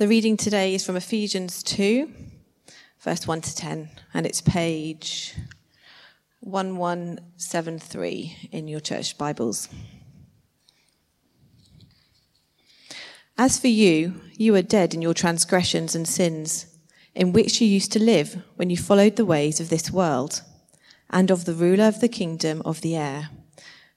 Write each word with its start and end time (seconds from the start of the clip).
The 0.00 0.08
reading 0.08 0.36
today 0.38 0.74
is 0.74 0.82
from 0.82 0.96
Ephesians 0.96 1.62
2, 1.62 2.10
verse 3.00 3.26
1 3.26 3.42
to 3.42 3.54
10, 3.54 3.90
and 4.14 4.24
it's 4.24 4.40
page 4.40 5.34
1173 6.40 8.48
in 8.50 8.66
your 8.66 8.80
church 8.80 9.18
Bibles. 9.18 9.68
As 13.36 13.60
for 13.60 13.68
you, 13.68 14.22
you 14.38 14.54
are 14.54 14.62
dead 14.62 14.94
in 14.94 15.02
your 15.02 15.12
transgressions 15.12 15.94
and 15.94 16.08
sins, 16.08 16.64
in 17.14 17.34
which 17.34 17.60
you 17.60 17.68
used 17.68 17.92
to 17.92 18.02
live 18.02 18.42
when 18.56 18.70
you 18.70 18.78
followed 18.78 19.16
the 19.16 19.26
ways 19.26 19.60
of 19.60 19.68
this 19.68 19.90
world, 19.90 20.40
and 21.10 21.30
of 21.30 21.44
the 21.44 21.52
ruler 21.52 21.84
of 21.84 22.00
the 22.00 22.08
kingdom 22.08 22.62
of 22.64 22.80
the 22.80 22.96
air, 22.96 23.28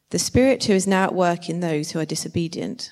the 0.09 0.19
Spirit 0.19 0.65
who 0.65 0.73
is 0.73 0.85
now 0.85 1.05
at 1.05 1.15
work 1.15 1.49
in 1.49 1.61
those 1.61 1.91
who 1.91 1.99
are 1.99 2.05
disobedient. 2.05 2.91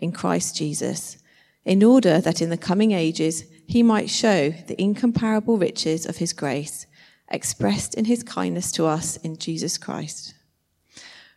in 0.00 0.10
Christ 0.10 0.56
Jesus, 0.56 1.18
in 1.64 1.84
order 1.84 2.20
that 2.20 2.42
in 2.42 2.50
the 2.50 2.56
coming 2.56 2.90
ages 2.90 3.44
he 3.66 3.82
might 3.84 4.10
show 4.10 4.50
the 4.50 4.80
incomparable 4.82 5.58
riches 5.58 6.06
of 6.06 6.16
his 6.16 6.32
grace, 6.32 6.86
expressed 7.30 7.94
in 7.94 8.06
his 8.06 8.24
kindness 8.24 8.72
to 8.72 8.86
us 8.86 9.16
in 9.18 9.36
Jesus 9.36 9.78
Christ. 9.78 10.34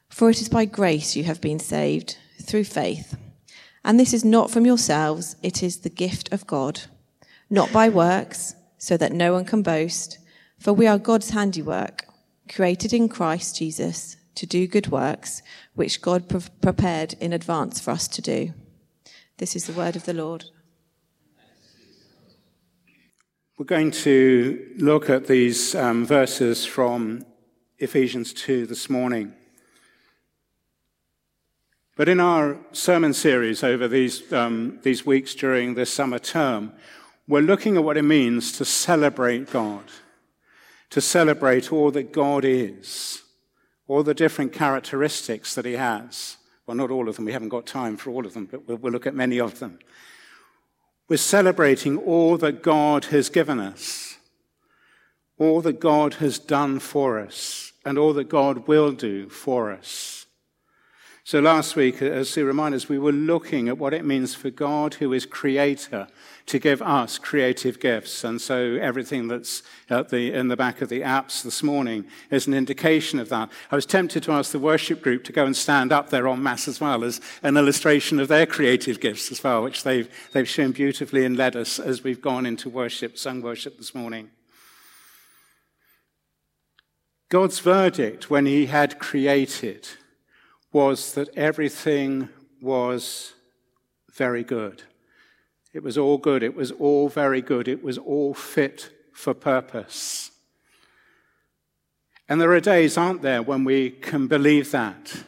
For 0.09 0.29
it 0.29 0.41
is 0.41 0.49
by 0.49 0.65
grace 0.65 1.15
you 1.15 1.25
have 1.25 1.41
been 1.41 1.59
saved, 1.59 2.17
through 2.41 2.63
faith. 2.63 3.15
And 3.85 3.99
this 3.99 4.13
is 4.13 4.25
not 4.25 4.49
from 4.49 4.65
yourselves, 4.65 5.35
it 5.43 5.61
is 5.61 5.81
the 5.81 5.89
gift 5.89 6.31
of 6.31 6.47
God, 6.47 6.81
not 7.49 7.71
by 7.71 7.89
works, 7.89 8.55
so 8.77 8.97
that 8.97 9.11
no 9.11 9.33
one 9.33 9.45
can 9.45 9.61
boast. 9.61 10.17
For 10.57 10.73
we 10.73 10.87
are 10.87 10.97
God's 10.97 11.31
handiwork, 11.31 12.05
created 12.49 12.93
in 12.93 13.09
Christ 13.09 13.57
Jesus 13.57 14.17
to 14.35 14.45
do 14.45 14.67
good 14.67 14.87
works, 14.87 15.41
which 15.75 16.01
God 16.01 16.27
pre- 16.27 16.41
prepared 16.61 17.13
in 17.19 17.33
advance 17.33 17.79
for 17.79 17.91
us 17.91 18.07
to 18.09 18.21
do. 18.21 18.53
This 19.37 19.55
is 19.55 19.65
the 19.65 19.73
word 19.73 19.95
of 19.95 20.05
the 20.05 20.13
Lord. 20.13 20.45
We're 23.57 23.65
going 23.65 23.91
to 23.91 24.73
look 24.77 25.09
at 25.09 25.27
these 25.27 25.75
um, 25.75 26.05
verses 26.05 26.65
from 26.65 27.25
Ephesians 27.77 28.33
2 28.33 28.65
this 28.65 28.89
morning. 28.89 29.33
But 31.95 32.09
in 32.09 32.19
our 32.19 32.57
sermon 32.71 33.13
series 33.13 33.63
over 33.63 33.87
these, 33.87 34.33
um, 34.33 34.79
these 34.81 35.05
weeks 35.05 35.35
during 35.35 35.75
this 35.75 35.93
summer 35.93 36.17
term, 36.17 36.73
we're 37.27 37.41
looking 37.41 37.77
at 37.77 37.83
what 37.83 37.97
it 37.97 38.03
means 38.03 38.51
to 38.53 38.65
celebrate 38.65 39.51
God, 39.51 39.85
to 40.89 40.99
celebrate 40.99 41.71
all 41.71 41.91
that 41.91 42.11
God 42.11 42.43
is 42.45 43.21
all 43.87 44.03
the 44.03 44.13
different 44.13 44.53
characteristics 44.53 45.55
that 45.55 45.65
he 45.65 45.73
has. 45.73 46.37
Well, 46.65 46.77
not 46.77 46.91
all 46.91 47.09
of 47.09 47.15
them, 47.15 47.25
we 47.25 47.33
haven't 47.33 47.49
got 47.49 47.65
time 47.65 47.97
for 47.97 48.09
all 48.11 48.25
of 48.25 48.33
them, 48.33 48.45
but 48.45 48.67
we'll, 48.67 48.77
we'll 48.77 48.93
look 48.93 49.07
at 49.07 49.15
many 49.15 49.39
of 49.39 49.59
them. 49.59 49.79
We're 51.09 51.17
celebrating 51.17 51.97
all 51.97 52.37
that 52.37 52.63
God 52.63 53.05
has 53.05 53.29
given 53.29 53.59
us, 53.59 54.17
all 55.37 55.61
that 55.61 55.79
God 55.79 56.15
has 56.15 56.39
done 56.39 56.79
for 56.79 57.19
us, 57.19 57.73
and 57.85 57.97
all 57.97 58.13
that 58.13 58.29
God 58.29 58.67
will 58.67 58.93
do 58.93 59.27
for 59.27 59.71
us. 59.71 60.22
So 61.25 61.39
last 61.39 61.77
week, 61.77 62.01
uh, 62.01 62.05
as 62.05 62.29
Sue 62.29 62.45
reminded 62.45 62.75
us, 62.75 62.89
we 62.89 62.99
were 62.99 63.13
looking 63.13 63.69
at 63.69 63.77
what 63.77 63.93
it 63.93 64.03
means 64.03 64.35
for 64.35 64.49
God, 64.49 64.95
who 64.95 65.13
is 65.13 65.25
creator, 65.25 66.07
to 66.47 66.59
give 66.59 66.81
us 66.81 67.17
creative 67.17 67.79
gifts. 67.79 68.25
And 68.25 68.41
so 68.41 68.77
everything 68.81 69.29
that's 69.29 69.63
the, 69.87 70.33
in 70.33 70.49
the 70.49 70.57
back 70.57 70.81
of 70.81 70.89
the 70.89 71.01
apse 71.01 71.41
this 71.41 71.63
morning 71.63 72.03
is 72.29 72.45
an 72.45 72.53
indication 72.53 73.19
of 73.19 73.29
that. 73.29 73.49
I 73.71 73.75
was 73.75 73.85
tempted 73.85 74.23
to 74.23 74.33
ask 74.33 74.51
the 74.51 74.59
worship 74.59 75.01
group 75.01 75.23
to 75.23 75.31
go 75.31 75.45
and 75.45 75.55
stand 75.55 75.93
up 75.93 76.09
there 76.09 76.27
en 76.27 76.43
masse 76.43 76.67
as 76.67 76.81
well 76.81 77.05
as 77.05 77.21
an 77.41 77.55
illustration 77.55 78.19
of 78.19 78.27
their 78.27 78.45
creative 78.45 78.99
gifts 78.99 79.31
as 79.31 79.41
well, 79.41 79.63
which 79.63 79.83
they've, 79.83 80.09
they've 80.33 80.49
shown 80.49 80.73
beautifully 80.73 81.23
and 81.23 81.37
led 81.37 81.55
us 81.55 81.79
as 81.79 82.03
we've 82.03 82.21
gone 82.21 82.45
into 82.45 82.67
worship, 82.67 83.17
sung 83.17 83.41
worship 83.41 83.77
this 83.77 83.95
morning. 83.95 84.29
God's 87.29 87.59
verdict 87.59 88.29
when 88.29 88.45
he 88.45 88.65
had 88.65 88.99
created 88.99 89.87
was 90.73 91.13
that 91.13 91.29
everything 91.37 92.27
was 92.59 93.33
very 94.11 94.43
good. 94.43 94.83
It 95.73 95.83
was 95.83 95.97
all 95.97 96.17
good. 96.17 96.43
It 96.43 96.55
was 96.55 96.71
all 96.71 97.09
very 97.09 97.41
good. 97.41 97.67
It 97.67 97.83
was 97.83 97.97
all 97.97 98.33
fit 98.33 98.89
for 99.13 99.33
purpose. 99.33 100.31
And 102.27 102.41
there 102.41 102.51
are 102.51 102.59
days, 102.59 102.97
aren't 102.97 103.21
there, 103.21 103.41
when 103.41 103.63
we 103.63 103.91
can 103.91 104.27
believe 104.27 104.71
that. 104.71 105.23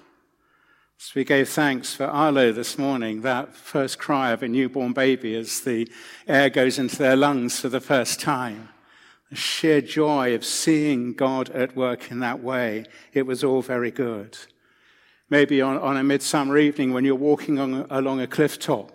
So 0.97 1.11
we 1.15 1.23
gave 1.23 1.49
thanks 1.49 1.93
for 1.93 2.05
Arlo 2.05 2.51
this 2.51 2.79
morning, 2.79 3.21
that 3.21 3.53
first 3.53 3.99
cry 3.99 4.31
of 4.31 4.41
a 4.41 4.47
newborn 4.47 4.93
baby 4.93 5.35
as 5.35 5.61
the 5.61 5.87
air 6.27 6.49
goes 6.49 6.79
into 6.79 6.97
their 6.97 7.15
lungs 7.15 7.59
for 7.59 7.69
the 7.69 7.81
first 7.81 8.19
time. 8.19 8.69
The 9.29 9.35
sheer 9.35 9.81
joy 9.81 10.33
of 10.33 10.45
seeing 10.45 11.13
God 11.13 11.49
at 11.49 11.75
work 11.75 12.09
in 12.09 12.21
that 12.21 12.41
way. 12.41 12.85
It 13.13 13.27
was 13.27 13.43
all 13.43 13.61
very 13.61 13.91
good. 13.91 14.37
Maybe 15.29 15.61
on, 15.61 15.77
on 15.77 15.97
a 15.97 16.03
midsummer 16.03 16.57
evening 16.57 16.93
when 16.93 17.05
you're 17.05 17.15
walking 17.15 17.59
on, 17.59 17.87
along 17.89 18.21
a 18.21 18.27
cliff 18.27 18.59
top 18.59 18.91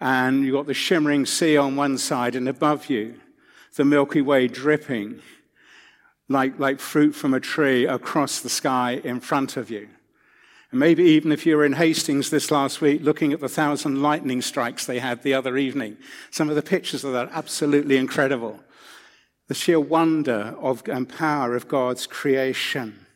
and 0.00 0.44
you've 0.44 0.54
got 0.54 0.66
the 0.66 0.74
shimmering 0.74 1.26
sea 1.26 1.56
on 1.56 1.76
one 1.76 1.98
side, 1.98 2.34
and 2.34 2.48
above 2.48 2.88
you, 2.88 3.20
the 3.76 3.84
Milky 3.84 4.22
Way 4.22 4.48
dripping 4.48 5.20
like, 6.28 6.58
like 6.58 6.80
fruit 6.80 7.12
from 7.12 7.34
a 7.34 7.40
tree 7.40 7.86
across 7.86 8.40
the 8.40 8.48
sky 8.48 9.00
in 9.04 9.20
front 9.20 9.56
of 9.56 9.70
you. 9.70 9.88
And 10.70 10.78
maybe 10.78 11.02
even 11.02 11.32
if 11.32 11.44
you 11.44 11.56
were 11.56 11.64
in 11.64 11.72
Hastings 11.74 12.30
this 12.30 12.50
last 12.50 12.80
week 12.80 13.02
looking 13.02 13.32
at 13.32 13.40
the 13.40 13.48
thousand 13.48 14.00
lightning 14.00 14.40
strikes 14.40 14.86
they 14.86 15.00
had 15.00 15.22
the 15.22 15.34
other 15.34 15.58
evening, 15.58 15.96
some 16.30 16.48
of 16.48 16.54
the 16.54 16.62
pictures 16.62 17.04
of 17.04 17.12
that 17.12 17.28
absolutely 17.32 17.96
incredible. 17.96 18.60
The 19.48 19.54
sheer 19.54 19.80
wonder 19.80 20.54
of, 20.60 20.82
and 20.88 21.08
power 21.08 21.56
of 21.56 21.66
God's 21.66 22.06
creation. 22.06 23.06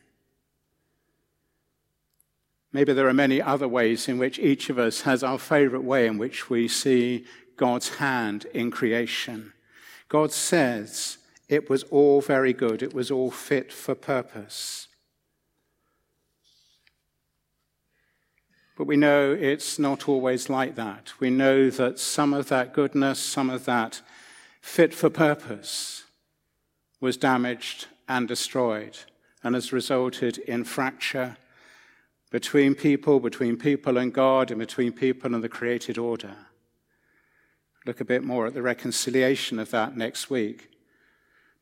Maybe 2.75 2.91
there 2.91 3.07
are 3.07 3.13
many 3.13 3.41
other 3.41 3.69
ways 3.69 4.09
in 4.09 4.17
which 4.17 4.37
each 4.37 4.69
of 4.69 4.77
us 4.77 5.03
has 5.03 5.23
our 5.23 5.39
favorite 5.39 5.85
way 5.85 6.07
in 6.07 6.17
which 6.17 6.49
we 6.49 6.67
see 6.67 7.23
God's 7.55 7.95
hand 7.99 8.47
in 8.53 8.69
creation. 8.69 9.53
God 10.09 10.33
says 10.33 11.17
it 11.47 11.69
was 11.69 11.83
all 11.83 12.19
very 12.19 12.51
good, 12.51 12.83
it 12.83 12.93
was 12.93 13.09
all 13.09 13.31
fit 13.31 13.71
for 13.71 13.95
purpose. 13.95 14.89
But 18.77 18.87
we 18.87 18.97
know 18.97 19.31
it's 19.31 19.79
not 19.79 20.09
always 20.09 20.49
like 20.49 20.75
that. 20.75 21.13
We 21.17 21.29
know 21.29 21.69
that 21.69 21.97
some 21.97 22.33
of 22.33 22.49
that 22.49 22.73
goodness, 22.73 23.19
some 23.19 23.49
of 23.49 23.63
that 23.63 24.01
fit 24.59 24.93
for 24.93 25.09
purpose 25.09 26.03
was 26.99 27.15
damaged 27.15 27.87
and 28.09 28.27
destroyed 28.27 28.97
and 29.45 29.55
has 29.55 29.71
resulted 29.71 30.39
in 30.39 30.65
fracture 30.65 31.37
between 32.31 32.75
people, 32.75 33.19
between 33.19 33.57
people 33.57 33.97
and 33.97 34.13
God, 34.13 34.51
and 34.51 34.59
between 34.59 34.91
people 34.91 35.33
and 35.33 35.43
the 35.43 35.49
created 35.49 35.97
order. 35.97 36.35
Look 37.85 38.01
a 38.01 38.05
bit 38.05 38.23
more 38.23 38.47
at 38.47 38.53
the 38.53 38.61
reconciliation 38.61 39.59
of 39.59 39.71
that 39.71 39.95
next 39.95 40.29
week. 40.29 40.69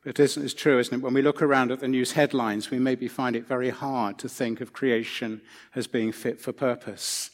But 0.04 0.18
isn't 0.18 0.44
it 0.44 0.56
true, 0.56 0.78
isn't 0.78 0.94
it? 0.94 1.02
When 1.02 1.14
we 1.14 1.22
look 1.22 1.42
around 1.42 1.70
at 1.70 1.80
the 1.80 1.88
news 1.88 2.12
headlines, 2.12 2.70
we 2.70 2.78
maybe 2.78 3.08
find 3.08 3.36
it 3.36 3.46
very 3.46 3.70
hard 3.70 4.18
to 4.18 4.28
think 4.28 4.60
of 4.60 4.72
creation 4.72 5.42
as 5.74 5.86
being 5.86 6.12
fit 6.12 6.40
for 6.40 6.52
purpose. 6.52 7.30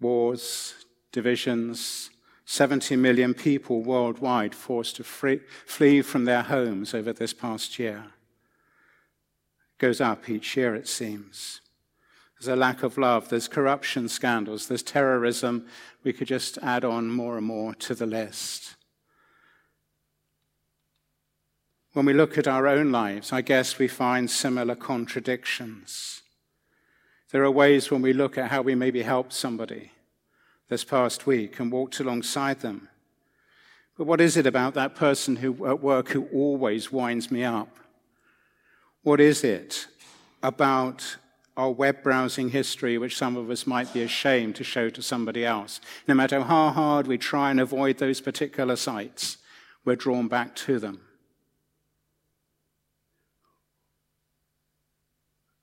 Wars, 0.00 0.86
divisions, 1.12 2.10
70 2.44 2.96
million 2.96 3.34
people 3.34 3.82
worldwide 3.82 4.54
forced 4.54 4.96
to 4.96 5.04
free, 5.04 5.40
flee 5.64 6.02
from 6.02 6.24
their 6.24 6.42
homes 6.42 6.94
over 6.94 7.12
this 7.12 7.32
past 7.32 7.78
year 7.78 8.06
goes 9.78 10.00
up 10.00 10.28
each 10.28 10.56
year, 10.56 10.74
it 10.74 10.88
seems. 10.88 11.60
There's 12.38 12.48
a 12.48 12.56
lack 12.56 12.82
of 12.82 12.98
love, 12.98 13.28
there's 13.28 13.48
corruption 13.48 14.08
scandals, 14.08 14.68
there's 14.68 14.82
terrorism. 14.82 15.66
We 16.04 16.12
could 16.12 16.28
just 16.28 16.58
add 16.62 16.84
on 16.84 17.10
more 17.10 17.38
and 17.38 17.46
more 17.46 17.74
to 17.74 17.94
the 17.94 18.06
list. 18.06 18.76
When 21.94 22.04
we 22.04 22.12
look 22.12 22.36
at 22.36 22.46
our 22.46 22.66
own 22.66 22.92
lives, 22.92 23.32
I 23.32 23.40
guess 23.40 23.78
we 23.78 23.88
find 23.88 24.30
similar 24.30 24.74
contradictions. 24.74 26.20
There 27.30 27.42
are 27.42 27.50
ways 27.50 27.90
when 27.90 28.02
we 28.02 28.12
look 28.12 28.36
at 28.36 28.50
how 28.50 28.60
we 28.60 28.74
maybe 28.74 29.02
help 29.02 29.32
somebody 29.32 29.92
this 30.68 30.84
past 30.84 31.26
week 31.26 31.58
and 31.58 31.72
walked 31.72 31.98
alongside 31.98 32.60
them. 32.60 32.88
But 33.96 34.06
what 34.06 34.20
is 34.20 34.36
it 34.36 34.46
about 34.46 34.74
that 34.74 34.94
person 34.94 35.36
who, 35.36 35.66
at 35.66 35.82
work 35.82 36.10
who 36.10 36.26
always 36.34 36.92
winds 36.92 37.30
me 37.30 37.44
up? 37.44 37.78
What 39.06 39.20
is 39.20 39.44
it 39.44 39.86
about 40.42 41.18
our 41.56 41.70
web 41.70 42.02
browsing 42.02 42.50
history, 42.50 42.98
which 42.98 43.16
some 43.16 43.36
of 43.36 43.48
us 43.50 43.64
might 43.64 43.94
be 43.94 44.02
ashamed 44.02 44.56
to 44.56 44.64
show 44.64 44.90
to 44.90 45.00
somebody 45.00 45.44
else? 45.44 45.80
No 46.08 46.14
matter 46.14 46.40
how 46.40 46.70
hard 46.70 47.06
we 47.06 47.16
try 47.16 47.52
and 47.52 47.60
avoid 47.60 47.98
those 47.98 48.20
particular 48.20 48.74
sites, 48.74 49.38
we're 49.84 49.94
drawn 49.94 50.26
back 50.26 50.56
to 50.56 50.80
them. 50.80 51.02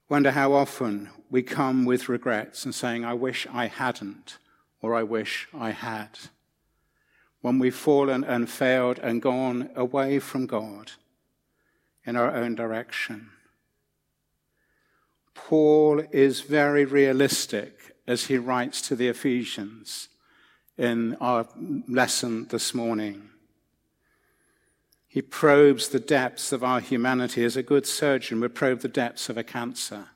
Wonder 0.07 0.31
how 0.31 0.53
often 0.53 1.09
we 1.29 1.43
come 1.43 1.83
with 1.83 2.07
regrets 2.07 2.63
and 2.63 2.73
saying, 2.73 3.03
I 3.03 3.13
wish 3.13 3.45
I 3.51 3.67
hadn't, 3.67 4.37
or 4.81 4.95
I 4.95 5.03
wish 5.03 5.49
I 5.53 5.71
had. 5.71 6.17
When 7.41 7.59
we've 7.59 7.75
fallen 7.75 8.23
and 8.23 8.49
failed 8.49 8.99
and 8.99 9.21
gone 9.21 9.69
away 9.75 10.19
from 10.19 10.45
God 10.45 10.93
in 12.05 12.15
our 12.15 12.33
own 12.33 12.55
direction. 12.55 13.29
Paul 15.33 16.03
is 16.11 16.41
very 16.41 16.85
realistic 16.85 17.95
as 18.07 18.25
he 18.25 18.37
writes 18.37 18.81
to 18.83 18.95
the 18.95 19.07
Ephesians 19.07 20.09
in 20.77 21.15
our 21.15 21.47
lesson 21.87 22.47
this 22.49 22.73
morning. 22.73 23.29
He 25.07 25.21
probes 25.21 25.89
the 25.89 25.99
depths 25.99 26.51
of 26.51 26.63
our 26.63 26.79
humanity 26.79 27.43
as 27.43 27.55
a 27.55 27.63
good 27.63 27.85
surgeon 27.85 28.39
would 28.39 28.55
probe 28.55 28.79
the 28.79 28.87
depths 28.87 29.29
of 29.29 29.37
a 29.37 29.43
cancer. 29.43 30.07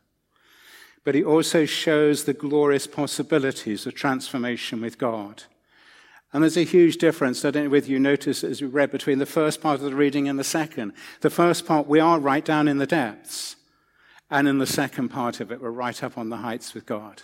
But 1.03 1.13
he 1.13 1.23
also 1.23 1.65
shows 1.65 2.23
the 2.23 2.33
glorious 2.33 2.87
possibilities 2.87 3.85
of 3.85 3.93
transformation 3.93 4.81
with 4.81 4.97
God. 4.97 5.43
And 6.33 6.43
there's 6.43 6.57
a 6.57 6.63
huge 6.63 6.97
difference, 6.97 7.45
I 7.45 7.51
don't 7.51 7.65
know 7.65 7.69
whether 7.69 7.87
you 7.87 7.99
noticed 7.99 8.43
as 8.43 8.61
we 8.61 8.67
read 8.67 8.91
between 8.91 9.19
the 9.19 9.25
first 9.25 9.61
part 9.61 9.75
of 9.75 9.85
the 9.85 9.95
reading 9.95 10.27
and 10.27 10.37
the 10.37 10.43
second. 10.43 10.93
The 11.21 11.29
first 11.29 11.65
part, 11.65 11.87
we 11.87 11.99
are 11.99 12.19
right 12.19 12.43
down 12.43 12.67
in 12.67 12.79
the 12.79 12.87
depths. 12.87 13.55
And 14.29 14.47
in 14.47 14.57
the 14.57 14.67
second 14.67 15.09
part 15.09 15.39
of 15.39 15.51
it, 15.51 15.61
we're 15.61 15.71
right 15.71 16.03
up 16.03 16.17
on 16.17 16.29
the 16.29 16.37
heights 16.37 16.73
with 16.73 16.85
God. 16.85 17.23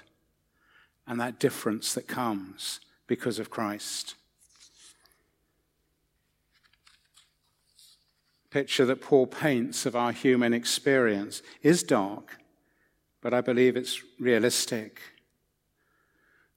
And 1.06 1.20
that 1.20 1.40
difference 1.40 1.94
that 1.94 2.08
comes 2.08 2.80
because 3.08 3.40
of 3.40 3.50
Christ. 3.50 4.16
picture 8.54 8.86
that 8.86 9.02
Paul 9.02 9.26
paints 9.26 9.88
of 9.88 9.96
our 9.96 10.12
human 10.12 10.54
experience 10.54 11.42
is 11.64 11.82
dark, 11.82 12.38
but 13.20 13.34
I 13.34 13.42
believe 13.42 13.76
it's 13.76 14.04
realistic. 14.20 15.02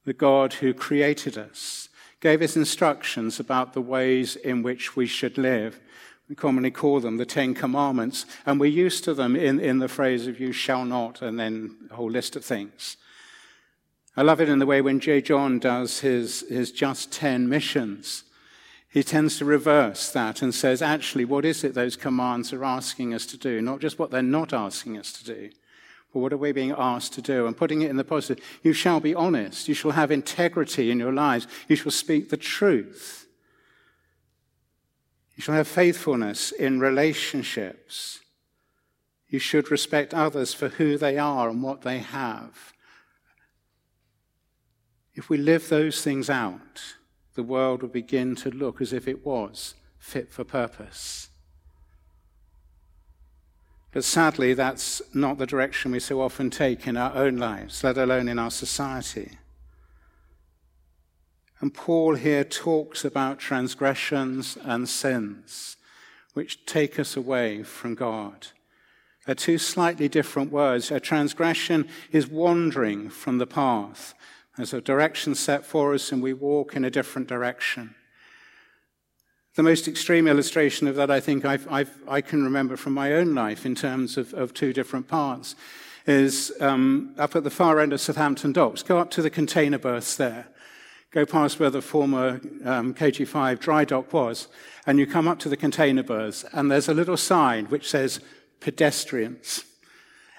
The 0.04 0.12
God 0.12 0.52
who 0.52 0.74
created 0.74 1.38
us 1.38 1.88
gave 2.20 2.42
us 2.42 2.54
instructions 2.54 3.40
about 3.40 3.72
the 3.72 3.80
ways 3.80 4.36
in 4.36 4.62
which 4.62 4.94
we 4.94 5.06
should 5.06 5.38
live. 5.38 5.80
We 6.28 6.34
commonly 6.34 6.70
call 6.70 7.00
them 7.00 7.18
the 7.18 7.26
Ten 7.26 7.54
Commandments, 7.54 8.26
and 8.44 8.58
we're 8.58 8.66
used 8.66 9.04
to 9.04 9.14
them 9.14 9.36
in, 9.36 9.60
in 9.60 9.78
the 9.78 9.88
phrase 9.88 10.26
of 10.26 10.40
you 10.40 10.52
shall 10.52 10.84
not, 10.84 11.22
and 11.22 11.38
then 11.38 11.76
a 11.90 11.94
whole 11.94 12.10
list 12.10 12.34
of 12.36 12.44
things. 12.44 12.96
I 14.16 14.22
love 14.22 14.40
it 14.40 14.48
in 14.48 14.58
the 14.58 14.66
way 14.66 14.80
when 14.80 14.98
J. 14.98 15.20
John 15.20 15.58
does 15.58 16.00
his, 16.00 16.40
his 16.48 16.72
just 16.72 17.12
ten 17.12 17.48
missions 17.48 18.24
he 18.96 19.02
tends 19.02 19.36
to 19.36 19.44
reverse 19.44 20.10
that 20.12 20.40
and 20.40 20.54
says, 20.54 20.80
actually, 20.80 21.26
what 21.26 21.44
is 21.44 21.62
it 21.64 21.74
those 21.74 21.96
commands 21.96 22.50
are 22.54 22.64
asking 22.64 23.12
us 23.12 23.26
to 23.26 23.36
do? 23.36 23.60
Not 23.60 23.78
just 23.78 23.98
what 23.98 24.10
they're 24.10 24.22
not 24.22 24.54
asking 24.54 24.96
us 24.96 25.12
to 25.12 25.24
do, 25.24 25.50
but 26.14 26.20
what 26.20 26.32
are 26.32 26.38
we 26.38 26.52
being 26.52 26.72
asked 26.72 27.12
to 27.12 27.20
do? 27.20 27.46
And 27.46 27.54
putting 27.54 27.82
it 27.82 27.90
in 27.90 27.98
the 27.98 28.04
positive, 28.04 28.42
you 28.62 28.72
shall 28.72 29.00
be 29.00 29.14
honest. 29.14 29.68
You 29.68 29.74
shall 29.74 29.90
have 29.90 30.10
integrity 30.10 30.90
in 30.90 30.98
your 30.98 31.12
lives. 31.12 31.46
You 31.68 31.76
shall 31.76 31.92
speak 31.92 32.30
the 32.30 32.38
truth. 32.38 33.25
You 35.36 35.42
shall 35.42 35.54
have 35.54 35.68
faithfulness 35.68 36.50
in 36.50 36.80
relationships. 36.80 38.20
You 39.28 39.38
should 39.38 39.70
respect 39.70 40.14
others 40.14 40.54
for 40.54 40.70
who 40.70 40.96
they 40.96 41.18
are 41.18 41.50
and 41.50 41.62
what 41.62 41.82
they 41.82 41.98
have. 41.98 42.72
If 45.14 45.28
we 45.28 45.36
live 45.36 45.68
those 45.68 46.02
things 46.02 46.30
out, 46.30 46.96
the 47.34 47.42
world 47.42 47.82
would 47.82 47.92
begin 47.92 48.34
to 48.36 48.50
look 48.50 48.80
as 48.80 48.92
if 48.92 49.06
it 49.06 49.24
was 49.24 49.74
fit 49.98 50.32
for 50.32 50.44
purpose. 50.44 51.28
But 53.92 54.04
sadly, 54.04 54.54
that's 54.54 55.02
not 55.14 55.38
the 55.38 55.46
direction 55.46 55.92
we 55.92 56.00
so 56.00 56.20
often 56.20 56.50
take 56.50 56.86
in 56.86 56.96
our 56.96 57.14
own 57.14 57.36
lives, 57.36 57.82
let 57.82 57.98
alone 57.98 58.28
in 58.28 58.38
our 58.38 58.50
society. 58.50 59.38
And 61.60 61.72
Paul 61.72 62.14
here 62.16 62.44
talks 62.44 63.04
about 63.04 63.38
transgressions 63.38 64.58
and 64.62 64.88
sins 64.88 65.76
which 66.34 66.66
take 66.66 66.98
us 66.98 67.16
away 67.16 67.62
from 67.62 67.94
God. 67.94 68.48
They're 69.24 69.34
two 69.34 69.56
slightly 69.56 70.06
different 70.06 70.52
words. 70.52 70.90
A 70.90 71.00
transgression 71.00 71.88
is 72.12 72.26
wandering 72.26 73.08
from 73.08 73.38
the 73.38 73.46
path, 73.46 74.14
there's 74.56 74.72
a 74.72 74.80
direction 74.80 75.34
set 75.34 75.66
for 75.66 75.92
us, 75.92 76.12
and 76.12 76.22
we 76.22 76.32
walk 76.32 76.76
in 76.76 76.84
a 76.84 76.90
different 76.90 77.28
direction. 77.28 77.94
The 79.54 79.62
most 79.62 79.86
extreme 79.86 80.26
illustration 80.26 80.86
of 80.88 80.96
that, 80.96 81.10
I 81.10 81.20
think, 81.20 81.44
I've, 81.44 81.70
I've, 81.70 81.90
i 82.08 82.20
can 82.20 82.42
remember 82.42 82.76
from 82.76 82.94
my 82.94 83.12
own 83.12 83.34
life 83.34 83.66
in 83.66 83.74
terms 83.74 84.16
of, 84.16 84.32
of 84.34 84.54
two 84.54 84.72
different 84.72 85.08
parts, 85.08 85.56
is 86.06 86.52
um, 86.60 87.14
up 87.18 87.36
at 87.36 87.44
the 87.44 87.50
far 87.50 87.80
end 87.80 87.92
of 87.92 88.00
Southampton 88.00 88.52
Docks. 88.52 88.82
Go 88.82 88.98
up 88.98 89.10
to 89.12 89.22
the 89.22 89.30
container 89.30 89.78
berths 89.78 90.16
there. 90.16 90.48
Go 91.16 91.24
past 91.24 91.58
where 91.58 91.70
the 91.70 91.80
former 91.80 92.42
um, 92.62 92.92
KG5 92.92 93.58
dry 93.58 93.86
dock 93.86 94.12
was, 94.12 94.48
and 94.86 94.98
you 94.98 95.06
come 95.06 95.26
up 95.26 95.38
to 95.38 95.48
the 95.48 95.56
container 95.56 96.02
berths, 96.02 96.44
and 96.52 96.70
there's 96.70 96.90
a 96.90 96.92
little 96.92 97.16
sign 97.16 97.64
which 97.68 97.88
says 97.88 98.20
pedestrians, 98.60 99.64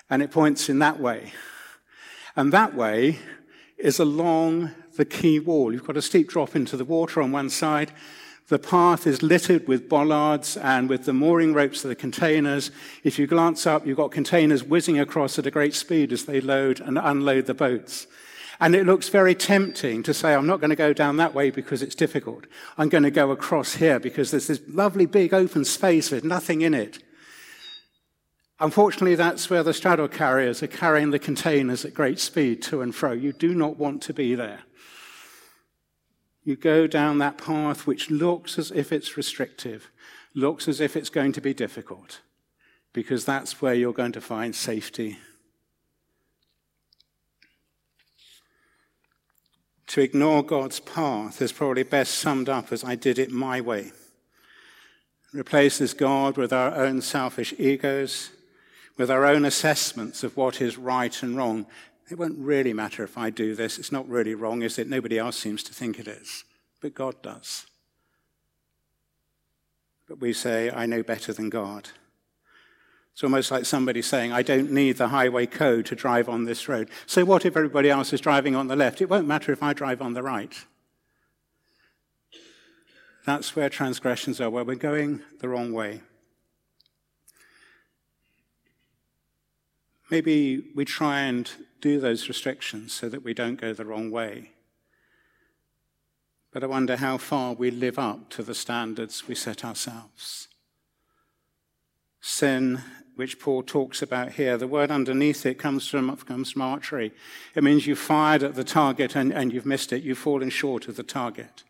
and 0.08 0.22
it 0.22 0.30
points 0.30 0.70
in 0.70 0.78
that 0.78 1.00
way. 1.00 1.34
And 2.36 2.54
that 2.54 2.76
way 2.76 3.18
is 3.80 3.98
along 3.98 4.70
the 4.98 5.06
quay 5.06 5.40
wall. 5.40 5.74
You've 5.74 5.88
got 5.88 5.98
a 5.98 6.02
steep 6.04 6.30
drop 6.30 6.56
into 6.56 6.78
the 6.78 6.86
water 6.86 7.24
on 7.24 7.32
one 7.32 7.50
side. 7.50 7.92
The 8.50 8.60
path 8.60 9.08
is 9.08 9.24
littered 9.24 9.68
with 9.68 9.90
bollards 9.90 10.58
and 10.58 10.88
with 10.88 11.06
the 11.06 11.12
mooring 11.14 11.56
ropes 11.56 11.84
of 11.86 11.90
the 11.90 11.96
containers. 11.96 12.70
If 13.04 13.18
you 13.18 13.26
glance 13.26 13.66
up, 13.66 13.88
you've 13.88 13.98
got 13.98 14.12
containers 14.12 14.64
whizzing 14.64 15.00
across 15.00 15.40
at 15.40 15.48
a 15.48 15.50
great 15.50 15.74
speed 15.74 16.14
as 16.14 16.26
they 16.26 16.40
load 16.40 16.80
and 16.80 17.00
unload 17.00 17.48
the 17.48 17.56
boats. 17.56 18.06
And 18.60 18.74
it 18.74 18.86
looks 18.86 19.10
very 19.10 19.36
tempting 19.36 20.02
to 20.04 20.14
say, 20.14 20.34
I'm 20.34 20.48
not 20.48 20.60
going 20.60 20.72
to 20.72 20.76
go 20.76 20.92
down 20.92 21.18
that 21.18 21.36
way 21.36 21.52
because 21.52 21.84
it's 21.84 21.94
difficult. 21.94 22.46
I'm 22.78 22.90
going 22.90 23.04
to 23.04 23.12
go 23.12 23.32
across 23.32 23.76
here 23.76 24.00
because 24.00 24.32
there's 24.32 24.48
this 24.48 24.62
lovely 24.68 25.06
big 25.06 25.34
open 25.34 25.64
space 25.64 26.10
with 26.10 26.24
nothing 26.24 26.62
in 26.62 26.74
it. 26.74 27.04
Unfortunately, 28.60 29.14
that's 29.14 29.50
where 29.52 29.62
the 29.62 29.74
straddle 29.74 30.08
carriers 30.08 30.64
are 30.64 30.68
carrying 30.68 31.12
the 31.12 31.20
containers 31.20 31.86
at 31.86 31.94
great 31.94 32.20
speed 32.20 32.64
to 32.64 32.82
and 32.82 32.96
fro. 32.96 33.12
You 33.12 33.32
do 33.32 33.54
not 33.54 33.78
want 33.78 34.02
to 34.04 34.14
be 34.14 34.34
there. 34.34 34.62
You 36.44 36.56
go 36.56 36.88
down 36.88 37.20
that 37.20 37.38
path 37.38 37.86
which 37.86 38.10
looks 38.10 38.58
as 38.58 38.72
if 38.72 38.92
it's 38.92 39.18
restrictive, 39.18 39.92
looks 40.34 40.68
as 40.68 40.82
if 40.82 40.96
it's 40.96 41.10
going 41.10 41.34
to 41.34 41.42
be 41.42 41.54
difficult, 41.54 42.22
because 42.94 43.26
that's 43.26 43.62
where 43.62 43.76
you're 43.76 43.94
going 43.94 44.14
to 44.14 44.22
find 44.22 44.56
safety. 44.56 45.20
To 49.88 50.02
ignore 50.02 50.44
God's 50.44 50.80
path 50.80 51.42
is 51.42 51.52
probably 51.52 51.84
best 51.84 52.16
summed 52.16 52.50
up 52.50 52.72
as 52.72 52.84
I 52.84 52.96
did 52.96 53.20
it 53.20 53.32
my 53.32 53.62
way. 53.62 53.92
replaces 55.34 55.94
God 55.94 56.38
with 56.38 56.52
our 56.54 56.74
own 56.74 57.02
selfish 57.02 57.54
egos 57.58 58.32
with 58.98 59.12
our 59.12 59.26
own 59.26 59.46
assessments 59.46 60.24
of 60.24 60.36
what 60.36 60.60
is 60.60 60.78
right 60.78 61.22
and 61.24 61.38
wrong. 61.38 61.68
It 62.10 62.18
won't 62.18 62.38
really 62.38 62.74
matter 62.74 63.04
if 63.04 63.18
I 63.18 63.30
do 63.30 63.56
this. 63.56 63.78
It's 63.78 63.92
not 63.92 64.10
really 64.10 64.34
wrong, 64.34 64.64
is 64.64 64.80
it? 64.80 64.90
Nobody 64.90 65.20
else 65.20 65.38
seems 65.38 65.64
to 65.64 65.74
think 65.74 66.00
it 66.00 66.08
is. 66.08 66.44
But 66.82 66.96
God 66.96 67.22
does. 67.22 67.68
But 70.08 70.20
we 70.20 70.34
say, 70.34 70.72
I 70.72 70.86
know 70.86 71.04
better 71.04 71.34
than 71.34 71.50
God. 71.50 71.90
It's 73.18 73.24
almost 73.24 73.50
like 73.50 73.66
somebody 73.66 74.04
saying, 74.04 74.32
I 74.32 74.44
don't 74.44 74.72
need 74.72 74.98
the 74.98 75.08
highway 75.08 75.48
code 75.48 75.88
to 75.88 75.96
drive 75.96 76.30
on 76.30 76.46
this 76.46 76.70
road. 76.70 76.88
So 77.08 77.26
what 77.26 77.48
if 77.48 77.58
everybody 77.58 77.90
else 77.90 78.14
is 78.14 78.22
driving 78.22 78.56
on 78.56 78.68
the 78.68 78.76
left? 78.76 79.02
It 79.02 79.10
won't 79.10 79.26
matter 79.26 79.52
if 79.52 79.64
I 79.64 79.74
drive 79.74 80.04
on 80.04 80.14
the 80.14 80.22
right. 80.22 80.54
That's 83.26 83.56
where 83.56 83.72
transgressions 83.72 84.40
are, 84.40 84.52
where 84.52 84.64
we're 84.64 84.76
going 84.76 85.24
the 85.40 85.50
wrong 85.50 85.74
way. 85.74 86.02
Maybe 90.12 90.66
we 90.76 90.86
try 90.86 91.22
and 91.22 91.50
do 91.82 92.00
those 92.00 92.28
restrictions 92.28 92.94
so 92.94 93.10
that 93.10 93.24
we 93.24 93.34
don't 93.34 93.60
go 93.60 93.74
the 93.74 93.84
wrong 93.84 94.12
way. 94.12 94.52
But 96.52 96.64
I 96.64 96.68
wonder 96.68 96.98
how 96.98 97.18
far 97.18 97.56
we 97.56 97.72
live 97.72 97.98
up 97.98 98.30
to 98.30 98.44
the 98.44 98.54
standards 98.54 99.28
we 99.28 99.34
set 99.34 99.66
ourselves. 99.66 100.50
Sin 102.22 102.84
which 103.18 103.40
Paul 103.40 103.64
talks 103.64 104.04
about 104.04 104.34
here. 104.34 104.58
The 104.58 104.68
word 104.68 104.92
underneath 104.92 105.44
it 105.46 105.56
comes 105.56 105.88
from, 105.88 106.16
comes 106.18 106.52
from 106.52 106.62
archery. 106.62 107.12
It 107.56 107.64
means 107.64 107.88
you 107.88 107.96
fired 107.96 108.44
at 108.44 108.54
the 108.54 108.64
target 108.64 109.16
and, 109.16 109.34
and 109.34 109.52
you've 109.52 109.66
missed 109.66 109.92
it. 109.92 110.04
You've 110.04 110.20
fallen 110.20 110.52
short 110.52 110.88
of 110.88 110.96
the 110.96 111.04
target. 111.04 111.64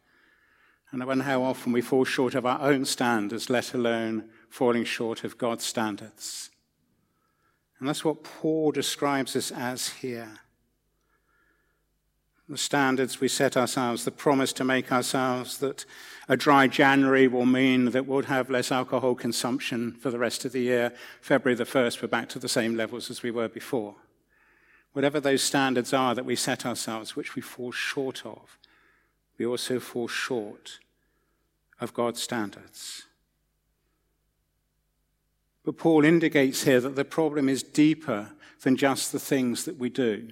And 0.92 1.01
I 1.01 1.06
wonder 1.06 1.24
how 1.24 1.44
often 1.44 1.72
we 1.72 1.82
fall 1.82 2.04
short 2.04 2.36
of 2.36 2.46
our 2.46 2.60
own 2.62 2.84
standards, 2.84 3.50
let 3.50 3.74
alone 3.74 4.30
falling 4.50 4.84
short 4.84 5.24
of 5.24 5.38
God's 5.38 5.63
standards. 5.63 6.50
And 7.80 7.88
that's 7.88 8.04
what 8.04 8.25
Paul 8.25 8.72
describes 8.72 9.34
us 9.36 9.50
as 9.50 9.88
here. 9.88 10.39
The 12.50 12.58
standards 12.58 13.22
we 13.22 13.30
set 13.30 13.56
ourselves, 13.56 14.04
the 14.04 14.12
promise 14.12 14.51
to 14.54 14.66
make 14.66 14.92
ourselves 14.92 15.60
that 15.60 15.86
a 16.30 16.36
dry 16.36 16.68
January 16.68 17.28
will 17.28 17.46
mean 17.46 17.92
that 17.92 18.06
we'll 18.06 18.24
have 18.24 18.50
less 18.50 18.72
alcohol 18.72 19.16
consumption 19.16 19.94
for 19.94 20.12
the 20.12 20.20
rest 20.20 20.44
of 20.44 20.52
the 20.52 20.62
year. 20.62 20.94
February 21.22 21.56
the 21.56 21.64
1st, 21.64 22.02
we're 22.02 22.08
back 22.10 22.28
to 22.30 22.40
the 22.40 22.50
same 22.50 22.76
levels 22.76 23.10
as 23.10 23.24
we 23.24 23.32
were 23.32 23.48
before. 23.48 23.96
Whatever 24.92 25.20
those 25.20 25.42
standards 25.42 25.94
are 25.94 26.14
that 26.16 26.26
we 26.26 26.36
set 26.36 26.66
ourselves, 26.66 27.16
which 27.16 27.36
we 27.36 27.42
fall 27.42 27.72
short 27.72 28.26
of, 28.26 28.58
we 29.38 29.46
also 29.46 29.80
fall 29.80 30.08
short 30.08 30.80
of 31.80 31.94
God's 31.94 32.22
standards. 32.22 33.04
But 35.64 35.78
Paul 35.78 36.04
indicates 36.04 36.64
here 36.64 36.82
that 36.82 36.96
the 36.96 37.06
problem 37.06 37.48
is 37.48 37.62
deeper 37.62 38.32
than 38.62 38.76
just 38.76 39.12
the 39.12 39.20
things 39.20 39.66
that 39.66 39.78
we 39.78 39.90
do, 39.90 40.30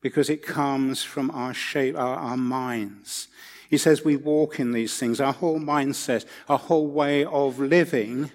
because 0.00 0.30
it 0.30 0.46
comes 0.46 1.02
from 1.02 1.30
our 1.32 1.52
shape, 1.52 1.96
our, 1.96 2.16
our 2.16 2.36
minds. 2.36 3.28
He 3.68 3.78
says 3.78 4.04
we 4.04 4.16
walk 4.16 4.58
in 4.58 4.72
these 4.72 4.98
things. 4.98 5.20
Our 5.20 5.32
whole 5.32 5.60
mindset, 5.60 6.24
our 6.48 6.58
whole 6.58 6.88
way 6.88 7.24
of 7.24 7.58
living 7.58 8.30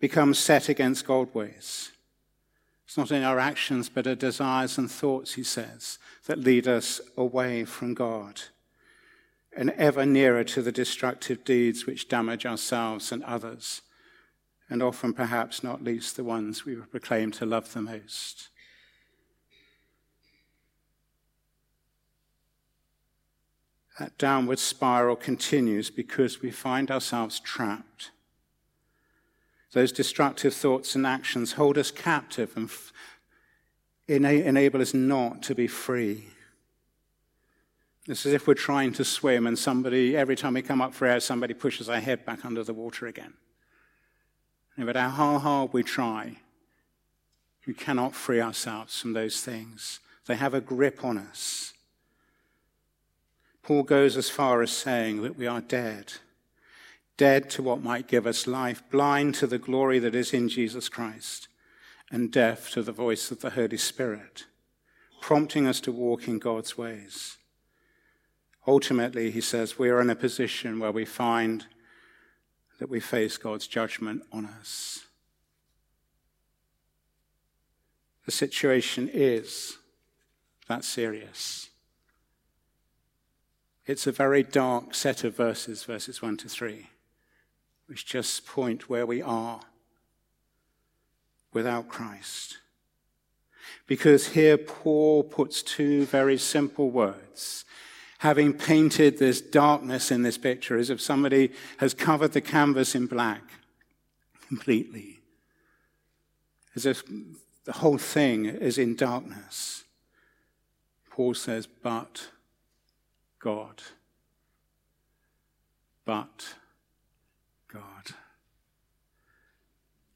becomes 0.00 0.38
set 0.38 0.68
against 0.68 1.06
God's 1.06 1.34
ways. 1.34 1.92
It's 2.84 2.96
not 2.96 3.10
in 3.10 3.22
our 3.22 3.38
actions, 3.38 3.88
but 3.88 4.06
our 4.06 4.14
desires 4.14 4.78
and 4.78 4.90
thoughts, 4.90 5.34
he 5.34 5.44
says, 5.44 5.98
that 6.26 6.38
lead 6.38 6.66
us 6.66 7.00
away 7.16 7.64
from 7.64 7.94
God 7.94 8.40
and 9.56 9.70
ever 9.70 10.06
nearer 10.06 10.44
to 10.44 10.62
the 10.62 10.72
destructive 10.72 11.44
deeds 11.44 11.86
which 11.86 12.08
damage 12.08 12.46
ourselves 12.46 13.12
and 13.12 13.22
others 13.24 13.82
and 14.70 14.82
often 14.82 15.12
perhaps 15.12 15.62
not 15.62 15.82
least 15.82 16.16
the 16.16 16.24
ones 16.24 16.64
we 16.64 16.76
would 16.76 16.90
proclaim 16.90 17.30
to 17.32 17.46
love 17.46 17.72
the 17.72 17.80
most. 17.80 18.48
That 23.98 24.16
downward 24.16 24.58
spiral 24.58 25.16
continues 25.16 25.90
because 25.90 26.40
we 26.40 26.50
find 26.50 26.90
ourselves 26.90 27.40
trapped. 27.40 28.10
Those 29.72 29.92
destructive 29.92 30.54
thoughts 30.54 30.94
and 30.94 31.06
actions 31.06 31.52
hold 31.52 31.76
us 31.76 31.90
captive 31.90 32.56
and 32.56 32.66
f- 32.66 32.92
enable 34.06 34.80
us 34.80 34.94
not 34.94 35.42
to 35.42 35.54
be 35.54 35.66
free. 35.66 36.28
It's 38.06 38.24
as 38.24 38.32
if 38.32 38.46
we're 38.46 38.54
trying 38.54 38.94
to 38.94 39.04
swim 39.04 39.46
and 39.46 39.58
somebody, 39.58 40.16
every 40.16 40.36
time 40.36 40.54
we 40.54 40.62
come 40.62 40.80
up 40.80 40.94
for 40.94 41.06
air, 41.06 41.20
somebody 41.20 41.52
pushes 41.52 41.90
our 41.90 42.00
head 42.00 42.24
back 42.24 42.44
under 42.44 42.64
the 42.64 42.72
water 42.72 43.06
again. 43.06 43.34
No 44.78 44.86
matter 44.86 45.00
how 45.00 45.38
hard 45.38 45.72
we 45.74 45.82
try, 45.82 46.36
we 47.66 47.74
cannot 47.74 48.14
free 48.14 48.40
ourselves 48.40 48.98
from 48.98 49.12
those 49.12 49.42
things. 49.42 50.00
They 50.26 50.36
have 50.36 50.54
a 50.54 50.60
grip 50.60 51.04
on 51.04 51.18
us. 51.18 51.74
Paul 53.68 53.82
goes 53.82 54.16
as 54.16 54.30
far 54.30 54.62
as 54.62 54.70
saying 54.70 55.20
that 55.20 55.36
we 55.36 55.46
are 55.46 55.60
dead, 55.60 56.14
dead 57.18 57.50
to 57.50 57.62
what 57.62 57.82
might 57.82 58.08
give 58.08 58.26
us 58.26 58.46
life, 58.46 58.82
blind 58.90 59.34
to 59.34 59.46
the 59.46 59.58
glory 59.58 59.98
that 59.98 60.14
is 60.14 60.32
in 60.32 60.48
Jesus 60.48 60.88
Christ, 60.88 61.48
and 62.10 62.32
deaf 62.32 62.70
to 62.70 62.82
the 62.82 62.92
voice 62.92 63.30
of 63.30 63.42
the 63.42 63.50
Holy 63.50 63.76
Spirit, 63.76 64.46
prompting 65.20 65.66
us 65.66 65.80
to 65.80 65.92
walk 65.92 66.26
in 66.26 66.38
God's 66.38 66.78
ways. 66.78 67.36
Ultimately, 68.66 69.30
he 69.30 69.42
says, 69.42 69.78
we 69.78 69.90
are 69.90 70.00
in 70.00 70.08
a 70.08 70.16
position 70.16 70.80
where 70.80 70.90
we 70.90 71.04
find 71.04 71.66
that 72.78 72.88
we 72.88 73.00
face 73.00 73.36
God's 73.36 73.66
judgment 73.66 74.22
on 74.32 74.46
us. 74.46 75.00
The 78.24 78.32
situation 78.32 79.10
is 79.12 79.76
that 80.68 80.84
serious. 80.84 81.68
It's 83.88 84.06
a 84.06 84.12
very 84.12 84.42
dark 84.42 84.94
set 84.94 85.24
of 85.24 85.34
verses, 85.34 85.82
verses 85.82 86.20
1 86.20 86.36
to 86.36 86.48
3, 86.48 86.90
which 87.86 88.04
just 88.04 88.46
point 88.46 88.90
where 88.90 89.06
we 89.06 89.22
are 89.22 89.62
without 91.54 91.88
Christ. 91.88 92.58
Because 93.86 94.28
here 94.28 94.58
Paul 94.58 95.22
puts 95.24 95.62
two 95.62 96.04
very 96.04 96.36
simple 96.36 96.90
words 96.90 97.64
having 98.18 98.52
painted 98.52 99.18
this 99.18 99.40
darkness 99.40 100.10
in 100.10 100.22
this 100.22 100.36
picture 100.36 100.76
as 100.76 100.90
if 100.90 101.00
somebody 101.00 101.50
has 101.78 101.94
covered 101.94 102.32
the 102.32 102.42
canvas 102.42 102.94
in 102.94 103.06
black 103.06 103.42
completely, 104.48 105.20
as 106.76 106.84
if 106.84 107.02
the 107.64 107.72
whole 107.72 107.96
thing 107.96 108.44
is 108.44 108.76
in 108.76 108.94
darkness. 108.94 109.84
Paul 111.10 111.32
says, 111.32 111.66
but 111.66 112.28
God. 113.48 113.82
But 116.04 116.54
God. 117.72 118.14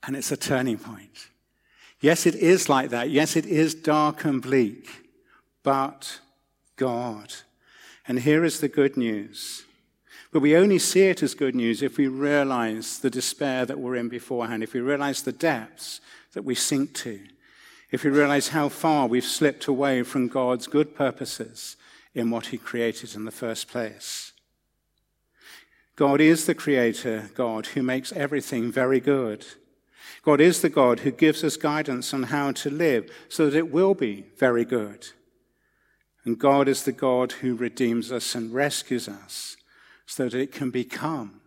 And 0.07 0.15
it's 0.15 0.33
a 0.33 0.37
turning 0.37 0.77
point. 0.77 1.29
Yes, 2.03 2.27
it 2.27 2.35
is 2.35 2.69
like 2.69 2.91
that. 2.91 3.09
Yes, 3.09 3.35
it 3.35 3.47
is 3.47 3.75
dark 3.75 4.27
and 4.27 4.43
bleak, 4.43 4.87
but 5.63 6.21
God. 6.77 7.33
And 8.07 8.19
here 8.19 8.45
is 8.45 8.61
the 8.61 8.69
good 8.69 8.99
news. 8.99 9.65
But 10.31 10.41
we 10.41 10.55
only 10.55 10.79
see 10.79 11.05
it 11.05 11.23
as 11.23 11.35
good 11.35 11.55
news 11.55 11.83
if 11.83 11.97
we 11.97 12.09
realize 12.09 12.99
the 12.99 13.09
despair 13.09 13.65
that 13.65 13.79
we're 13.79 13.97
in 13.97 14.11
beforehand, 14.11 14.63
if 14.63 14.75
we 14.75 14.81
realize 14.81 15.23
the 15.23 15.33
depths 15.33 16.03
that 16.35 16.45
we 16.45 16.55
sink 16.55 16.93
to, 16.97 17.19
if 17.91 18.05
we 18.05 18.11
realize 18.11 18.49
how 18.49 18.69
far 18.69 19.07
we've 19.07 19.25
slipped 19.25 19.69
away 19.69 20.03
from 20.03 20.29
God's 20.29 20.67
good 20.67 20.95
purposes 20.95 21.77
in 22.15 22.31
what 22.31 22.47
He 22.47 22.59
created 22.59 23.15
in 23.15 23.25
the 23.25 23.31
first 23.31 23.69
place. 23.69 24.33
God 25.97 26.21
is 26.21 26.47
the 26.47 26.55
Creator 26.55 27.31
God 27.35 27.67
who 27.67 27.83
makes 27.83 28.13
everything 28.13 28.73
very 28.73 29.01
good. 29.01 29.45
God 30.23 30.41
is 30.41 30.63
the 30.63 30.69
God 30.69 31.01
who 31.01 31.11
gives 31.11 31.45
us 31.45 31.57
guidance 31.57 32.15
on 32.15 32.25
how 32.25 32.53
to 32.53 32.71
live 32.71 33.11
so 33.29 33.51
that 33.51 33.59
it 33.59 33.73
will 33.73 33.95
be 33.95 34.25
very 34.39 34.65
good. 34.65 35.09
And 36.25 36.39
God 36.39 36.69
is 36.69 36.85
the 36.85 36.93
God 36.93 37.33
who 37.33 37.55
redeems 37.55 38.13
us 38.13 38.35
and 38.35 38.55
rescues 38.55 39.09
us 39.09 39.57
so 40.07 40.29
that 40.29 40.35
it 40.41 40.53
can 40.53 40.71
become 40.71 41.41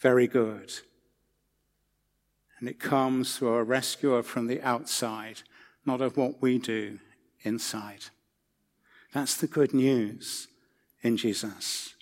very 0.00 0.26
good. 0.26 0.72
And 2.58 2.68
it 2.68 2.80
comes 2.80 3.36
through 3.36 3.54
a 3.54 3.62
rescuer 3.62 4.22
from 4.22 4.46
the 4.46 4.62
outside, 4.62 5.42
not 5.84 6.00
of 6.00 6.16
what 6.16 6.40
we 6.40 6.58
do 6.58 6.98
inside. 7.42 8.06
That's 9.12 9.36
the 9.36 9.46
good 9.46 9.72
news 9.72 10.48
in 11.02 11.16
Jesus. 11.16 11.94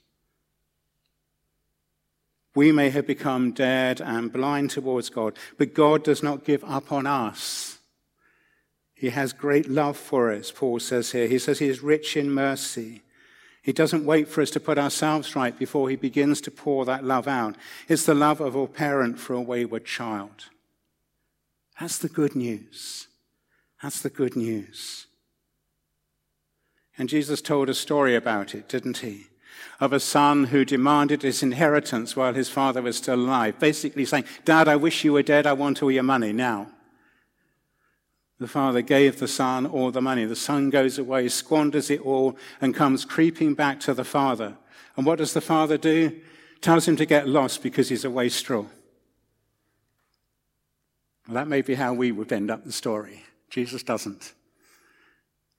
We 2.55 2.71
may 2.71 2.91
have 2.91 3.07
become 3.07 3.51
dead 3.53 4.01
and 4.01 4.33
blind 4.33 4.71
towards 4.71 5.11
God, 5.11 5.37
but 5.59 5.75
God 5.75 6.05
does 6.05 6.23
not 6.23 6.45
give 6.45 6.63
up 6.65 6.93
on 6.93 7.07
us. 7.07 7.79
He 8.95 9.11
has 9.11 9.33
great 9.33 9.69
love 9.69 9.97
for 9.97 10.33
us, 10.33 10.53
Paul 10.53 10.79
says 10.79 11.11
here. 11.13 11.27
He 11.27 11.39
says 11.39 11.59
he 11.59 11.69
is 11.69 11.83
rich 11.83 12.17
in 12.17 12.31
mercy. 12.31 13.03
He 13.61 13.73
doesn't 13.73 14.07
wait 14.07 14.29
for 14.29 14.41
us 14.41 14.51
to 14.51 14.61
put 14.61 14.79
ourselves 14.79 15.35
right 15.35 15.59
before 15.59 15.89
he 15.89 15.97
begins 15.97 16.41
to 16.43 16.51
pour 16.51 16.85
that 16.85 17.03
love 17.03 17.27
out. 17.27 17.57
It's 17.89 18.05
the 18.05 18.15
love 18.15 18.41
of 18.41 18.55
a 18.55 18.67
parent 18.67 19.19
for 19.19 19.35
a 19.35 19.41
wayward 19.41 19.85
child. 19.85 20.51
That's 21.81 21.99
the 21.99 22.09
good 22.09 22.37
news. 22.37 23.09
That's 23.83 24.01
the 24.01 24.11
good 24.11 24.37
news. 24.37 25.07
And 26.97 27.09
Jesus 27.09 27.43
told 27.43 27.69
a 27.69 27.75
story 27.75 28.15
about 28.15 28.55
it, 28.55 28.69
didn't 28.69 28.99
he? 28.99 29.27
Of 29.81 29.93
a 29.93 30.01
son 30.01 30.45
who 30.45 30.65
demanded 30.65 31.23
his 31.23 31.43
inheritance 31.43 32.15
while 32.15 32.35
his 32.35 32.49
father 32.49 32.81
was 32.81 32.97
still 32.97 33.17
alive, 33.17 33.59
basically 33.59 34.05
saying, 34.05 34.25
Dad, 34.45 34.69
I 34.69 34.77
wish 34.77 35.05
you 35.05 35.13
were 35.13 35.23
dead. 35.23 35.47
I 35.47 35.53
want 35.53 35.83
all 35.83 35.91
your 35.91 36.05
money 36.05 36.33
now. 36.33 36.69
The 38.39 38.49
father 38.49 38.83
gave 38.83 39.19
the 39.19 39.29
son 39.29 39.67
all 39.67 39.91
the 39.91 40.03
money. 40.03 40.25
The 40.25 40.37
son 40.37 40.71
goes 40.71 40.99
away, 40.99 41.29
squanders 41.29 41.91
it 41.91 42.01
all, 42.01 42.37
and 42.61 42.75
comes 42.75 43.05
creeping 43.05 43.55
back 43.55 43.81
to 43.81 43.95
the 43.95 44.05
father. 44.05 44.57
And 44.97 45.07
what 45.07 45.19
does 45.19 45.33
the 45.33 45.41
father 45.41 45.77
do? 45.77 46.21
Tells 46.61 46.87
him 46.87 46.97
to 46.97 47.07
get 47.07 47.29
lost 47.29 47.63
because 47.63 47.89
he's 47.89 48.05
a 48.05 48.11
wastrel. 48.11 48.69
Well, 51.27 51.35
that 51.35 51.49
may 51.49 51.63
be 51.63 51.75
how 51.75 51.95
we 51.95 52.13
would 52.13 52.33
end 52.33 52.51
up 52.51 52.65
the 52.65 52.73
story. 52.73 53.25
Jesus 53.51 53.83
doesn't. 53.83 54.35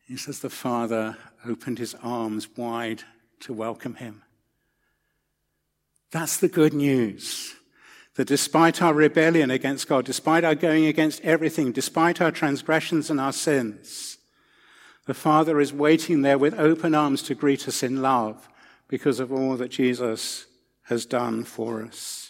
He 0.06 0.18
says 0.18 0.40
the 0.40 0.50
father 0.50 1.18
opened 1.46 1.80
his 1.80 1.96
arms 2.04 2.48
wide 2.56 3.04
to 3.42 3.54
welcome 3.54 3.96
him. 3.96 4.22
That's 6.12 6.38
the 6.38 6.48
good 6.48 6.74
news 6.74 7.56
That 8.16 8.28
despite 8.28 8.82
our 8.82 8.94
rebellion 8.94 9.52
against 9.52 9.90
God, 9.90 10.06
despite 10.06 10.46
our 10.46 10.56
going 10.56 10.86
against 10.86 11.22
everything, 11.22 11.74
despite 11.74 12.22
our 12.22 12.32
transgressions 12.32 13.10
and 13.10 13.20
our 13.20 13.34
sins, 13.34 14.18
the 15.06 15.14
Father 15.14 15.60
is 15.60 15.74
waiting 15.74 16.22
there 16.22 16.38
with 16.38 16.58
open 16.58 16.96
arms 16.96 17.22
to 17.24 17.36
greet 17.36 17.68
us 17.68 17.84
in 17.84 18.02
love 18.02 18.48
because 18.88 19.20
of 19.20 19.34
all 19.34 19.58
that 19.58 19.70
Jesus 19.70 20.46
has 20.84 21.06
done 21.06 21.44
for 21.44 21.84
us. 21.84 22.25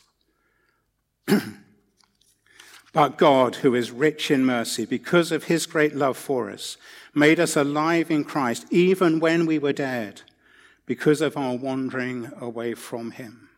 But 2.95 3.17
God, 3.17 3.55
who 3.55 3.75
is 3.75 3.91
rich 3.91 4.31
in 4.31 4.45
mercy, 4.45 4.85
because 4.85 5.33
of 5.33 5.43
his 5.43 5.65
great 5.65 5.93
love 5.93 6.15
for 6.15 6.49
us, 6.49 6.77
made 7.13 7.41
us 7.41 7.57
alive 7.57 8.09
in 8.09 8.23
Christ 8.23 8.65
even 8.71 9.19
when 9.19 9.45
we 9.45 9.59
were 9.59 9.73
dead 9.73 10.21
because 10.85 11.19
of 11.19 11.35
our 11.35 11.57
wandering 11.57 12.31
away 12.39 12.73
from 12.73 13.11
him. 13.11 13.49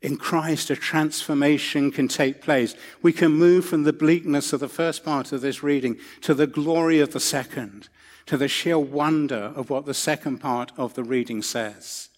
In 0.00 0.16
Christ, 0.16 0.70
a 0.70 0.76
transformation 0.76 1.90
can 1.90 2.06
take 2.06 2.40
place. 2.40 2.76
We 3.02 3.12
can 3.12 3.32
move 3.32 3.64
from 3.64 3.82
the 3.82 3.92
bleakness 3.92 4.52
of 4.52 4.60
the 4.60 4.68
first 4.68 5.04
part 5.04 5.32
of 5.32 5.40
this 5.40 5.64
reading 5.64 5.98
to 6.20 6.32
the 6.32 6.46
glory 6.46 7.00
of 7.00 7.12
the 7.12 7.18
second, 7.18 7.88
to 8.26 8.36
the 8.36 8.46
sheer 8.46 8.78
wonder 8.78 9.52
of 9.56 9.68
what 9.68 9.84
the 9.84 9.94
second 9.94 10.38
part 10.38 10.70
of 10.76 10.94
the 10.94 11.02
reading 11.02 11.42
says. 11.42 12.08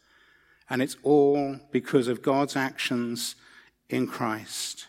And 0.68 0.82
it's 0.82 0.98
all 1.02 1.60
because 1.70 2.08
of 2.08 2.20
God's 2.20 2.56
actions 2.56 3.36
in 3.88 4.06
Christ. 4.06 4.88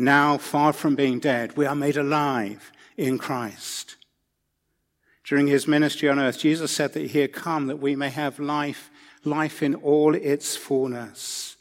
Now, 0.00 0.38
far 0.38 0.72
from 0.72 0.94
being 0.94 1.18
dead, 1.18 1.58
we 1.58 1.66
are 1.66 1.74
made 1.74 1.98
alive 1.98 2.72
in 2.96 3.18
Christ. 3.18 3.96
During 5.24 5.46
his 5.46 5.68
ministry 5.68 6.08
on 6.08 6.18
earth, 6.18 6.38
Jesus 6.38 6.70
said 6.70 6.94
that 6.94 7.10
he 7.10 7.18
had 7.18 7.34
come 7.34 7.66
that 7.66 7.80
we 7.80 7.94
may 7.94 8.08
have 8.08 8.38
life, 8.38 8.90
life 9.24 9.62
in 9.62 9.74
all 9.74 10.14
its 10.14 10.56
fullness. 10.56 11.56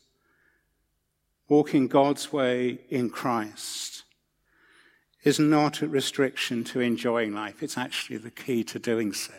Walking 1.50 1.90
God's 1.90 2.32
way 2.32 2.80
in 2.90 3.10
Christ 3.10 4.04
is 5.26 5.38
not 5.38 5.82
a 5.82 5.90
restriction 5.90 6.64
to 6.64 6.80
enjoying 6.80 7.34
life. 7.34 7.62
It's 7.62 7.78
actually 7.78 8.20
the 8.20 8.32
key 8.32 8.64
to 8.64 8.80
doing 8.80 9.12
so 9.12 9.34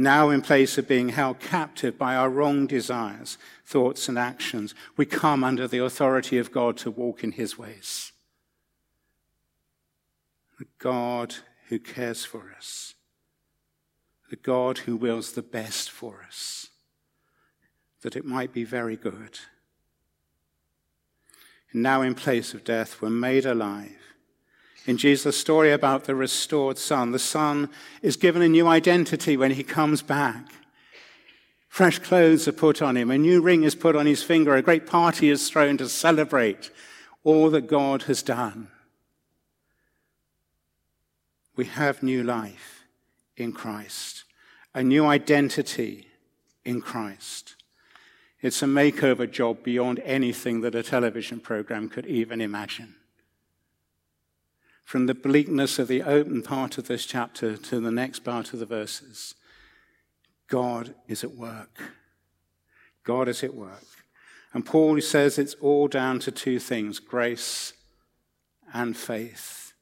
now 0.00 0.30
in 0.30 0.40
place 0.40 0.78
of 0.78 0.88
being 0.88 1.10
held 1.10 1.38
captive 1.40 1.98
by 1.98 2.16
our 2.16 2.30
wrong 2.30 2.66
desires, 2.66 3.36
thoughts, 3.66 4.08
and 4.08 4.18
actions, 4.18 4.74
we 4.96 5.04
come 5.04 5.44
under 5.44 5.68
the 5.68 5.84
authority 5.84 6.38
of 6.38 6.50
God 6.50 6.78
to 6.78 6.90
walk 6.90 7.22
in 7.22 7.32
his 7.32 7.58
ways. 7.58 8.12
The 10.58 10.64
God 10.78 11.34
who 11.68 11.78
cares 11.78 12.24
for 12.24 12.50
us, 12.56 12.94
the 14.30 14.36
God 14.36 14.78
who 14.78 14.96
wills 14.96 15.32
the 15.32 15.42
best 15.42 15.90
for 15.90 16.24
us, 16.26 16.68
that 18.00 18.16
it 18.16 18.24
might 18.24 18.54
be 18.54 18.64
very 18.64 18.96
good. 18.96 19.38
And 21.72 21.82
now, 21.82 22.00
in 22.00 22.14
place 22.14 22.54
of 22.54 22.64
death, 22.64 23.02
we're 23.02 23.10
made 23.10 23.44
alive 23.44 23.99
in 24.90 24.96
Jesus' 24.96 25.38
story 25.38 25.70
about 25.70 26.04
the 26.04 26.16
restored 26.16 26.76
son. 26.76 27.12
The 27.12 27.18
son 27.20 27.70
is 28.02 28.16
given 28.16 28.42
a 28.42 28.48
new 28.48 28.66
identity 28.66 29.36
when 29.36 29.52
he 29.52 29.62
comes 29.62 30.02
back. 30.02 30.48
Fresh 31.68 32.00
clothes 32.00 32.48
are 32.48 32.52
put 32.52 32.82
on 32.82 32.96
him, 32.96 33.08
a 33.08 33.16
new 33.16 33.40
ring 33.40 33.62
is 33.62 33.76
put 33.76 33.94
on 33.94 34.06
his 34.06 34.24
finger, 34.24 34.56
a 34.56 34.62
great 34.62 34.88
party 34.88 35.30
is 35.30 35.48
thrown 35.48 35.76
to 35.76 35.88
celebrate 35.88 36.72
all 37.22 37.50
that 37.50 37.68
God 37.68 38.02
has 38.02 38.20
done. 38.20 38.66
We 41.54 41.66
have 41.66 42.02
new 42.02 42.24
life 42.24 42.84
in 43.36 43.52
Christ, 43.52 44.24
a 44.74 44.82
new 44.82 45.06
identity 45.06 46.08
in 46.64 46.80
Christ. 46.80 47.54
It's 48.42 48.60
a 48.60 48.66
makeover 48.66 49.30
job 49.30 49.62
beyond 49.62 50.00
anything 50.00 50.62
that 50.62 50.74
a 50.74 50.82
television 50.82 51.38
program 51.38 51.88
could 51.88 52.06
even 52.06 52.40
imagine 52.40 52.96
from 54.90 55.06
the 55.06 55.14
bleakness 55.14 55.78
of 55.78 55.86
the 55.86 56.02
open 56.02 56.42
part 56.42 56.76
of 56.76 56.88
this 56.88 57.06
chapter 57.06 57.56
to 57.56 57.78
the 57.78 57.92
next 57.92 58.24
part 58.24 58.52
of 58.52 58.58
the 58.58 58.66
verses. 58.66 59.36
God 60.48 60.96
is 61.06 61.22
at 61.22 61.30
work. 61.30 61.80
God 63.04 63.28
is 63.28 63.44
at 63.44 63.54
work. 63.54 63.84
And 64.52 64.66
Paul 64.66 65.00
says 65.00 65.38
it's 65.38 65.54
all 65.60 65.86
down 65.86 66.18
to 66.18 66.32
two 66.32 66.58
things 66.58 66.98
grace 66.98 67.72
and 68.74 68.96
faith. 68.96 69.74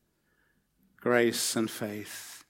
Grace 1.00 1.56
and 1.56 1.70
faith. 1.70 2.44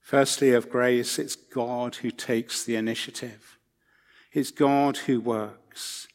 Firstly, 0.00 0.52
of 0.52 0.70
grace, 0.70 1.18
it's 1.18 1.34
God 1.34 1.96
who 1.96 2.12
takes 2.12 2.62
the 2.62 2.76
initiative, 2.76 3.58
it's 4.32 4.52
God 4.52 4.98
who 4.98 5.20
works. 5.20 6.06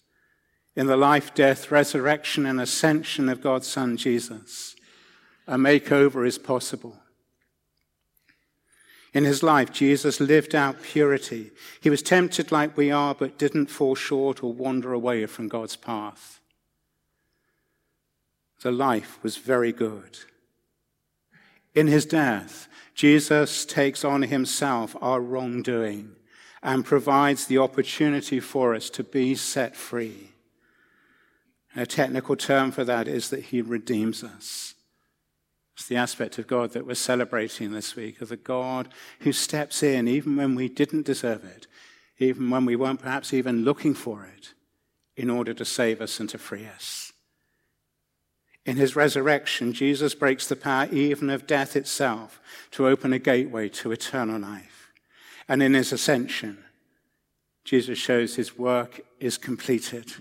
In 0.77 0.87
the 0.87 0.95
life, 0.95 1.33
death, 1.33 1.71
resurrection, 1.71 2.45
and 2.45 2.61
ascension 2.61 3.27
of 3.27 3.41
God's 3.41 3.67
Son 3.67 3.97
Jesus, 3.97 4.77
a 5.51 5.57
makeover 5.57 6.25
is 6.25 6.37
possible. 6.37 6.95
In 9.13 9.25
his 9.25 9.43
life, 9.43 9.69
Jesus 9.73 10.21
lived 10.21 10.55
out 10.55 10.81
purity. 10.81 11.51
He 11.81 11.89
was 11.89 12.01
tempted 12.01 12.53
like 12.53 12.77
we 12.77 12.89
are, 12.89 13.13
but 13.13 13.37
didn't 13.37 13.65
fall 13.65 13.93
short 13.93 14.41
or 14.41 14.53
wander 14.53 14.93
away 14.93 15.25
from 15.25 15.49
God's 15.49 15.75
path. 15.75 16.39
The 18.61 18.71
life 18.71 19.19
was 19.21 19.35
very 19.35 19.73
good. 19.73 20.19
In 21.75 21.87
his 21.87 22.05
death, 22.05 22.69
Jesus 22.95 23.65
takes 23.65 24.05
on 24.05 24.21
himself 24.21 24.95
our 25.01 25.19
wrongdoing 25.19 26.15
and 26.63 26.85
provides 26.85 27.47
the 27.47 27.57
opportunity 27.57 28.39
for 28.39 28.73
us 28.73 28.89
to 28.91 29.03
be 29.03 29.35
set 29.35 29.75
free. 29.75 30.29
A 31.75 31.85
technical 31.85 32.37
term 32.37 32.71
for 32.71 32.85
that 32.85 33.09
is 33.09 33.29
that 33.31 33.45
he 33.45 33.61
redeems 33.61 34.23
us. 34.23 34.75
It's 35.81 35.87
the 35.87 35.95
aspect 35.95 36.37
of 36.37 36.45
God 36.45 36.73
that 36.73 36.85
we're 36.85 36.93
celebrating 36.93 37.71
this 37.71 37.95
week, 37.95 38.21
of 38.21 38.29
the 38.29 38.37
God 38.37 38.87
who 39.21 39.33
steps 39.33 39.81
in 39.81 40.07
even 40.07 40.35
when 40.35 40.53
we 40.53 40.69
didn't 40.69 41.07
deserve 41.07 41.43
it, 41.43 41.65
even 42.19 42.51
when 42.51 42.65
we 42.65 42.75
weren't 42.75 43.01
perhaps 43.01 43.33
even 43.33 43.65
looking 43.65 43.95
for 43.95 44.23
it, 44.37 44.53
in 45.17 45.27
order 45.27 45.55
to 45.55 45.65
save 45.65 45.99
us 45.99 46.19
and 46.19 46.29
to 46.29 46.37
free 46.37 46.67
us. 46.67 47.13
In 48.63 48.77
his 48.77 48.95
resurrection, 48.95 49.73
Jesus 49.73 50.13
breaks 50.13 50.45
the 50.45 50.55
power 50.55 50.87
even 50.91 51.31
of 51.31 51.47
death 51.47 51.75
itself 51.75 52.39
to 52.69 52.87
open 52.87 53.11
a 53.11 53.17
gateway 53.17 53.67
to 53.69 53.91
eternal 53.91 54.39
life. 54.39 54.91
And 55.49 55.63
in 55.63 55.73
his 55.73 55.91
ascension, 55.91 56.63
Jesus 57.63 57.97
shows 57.97 58.35
his 58.35 58.55
work 58.55 59.01
is 59.19 59.39
completed 59.39 60.13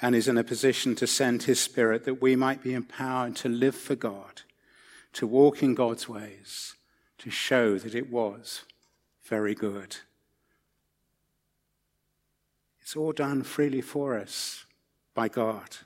and 0.00 0.14
is 0.14 0.26
in 0.26 0.38
a 0.38 0.42
position 0.42 0.94
to 0.94 1.06
send 1.06 1.42
his 1.42 1.60
spirit 1.60 2.06
that 2.06 2.22
we 2.22 2.34
might 2.34 2.62
be 2.62 2.72
empowered 2.72 3.36
to 3.36 3.50
live 3.50 3.74
for 3.74 3.94
God 3.94 4.40
to 5.14 5.26
walk 5.26 5.62
in 5.62 5.74
God's 5.74 6.08
ways, 6.08 6.74
to 7.18 7.30
show 7.30 7.78
that 7.78 7.94
it 7.94 8.10
was 8.10 8.64
very 9.24 9.54
good. 9.54 9.96
It's 12.80 12.96
all 12.96 13.12
done 13.12 13.42
freely 13.42 13.80
for 13.80 14.18
us 14.18 14.66
by 15.14 15.28
God. 15.28 15.78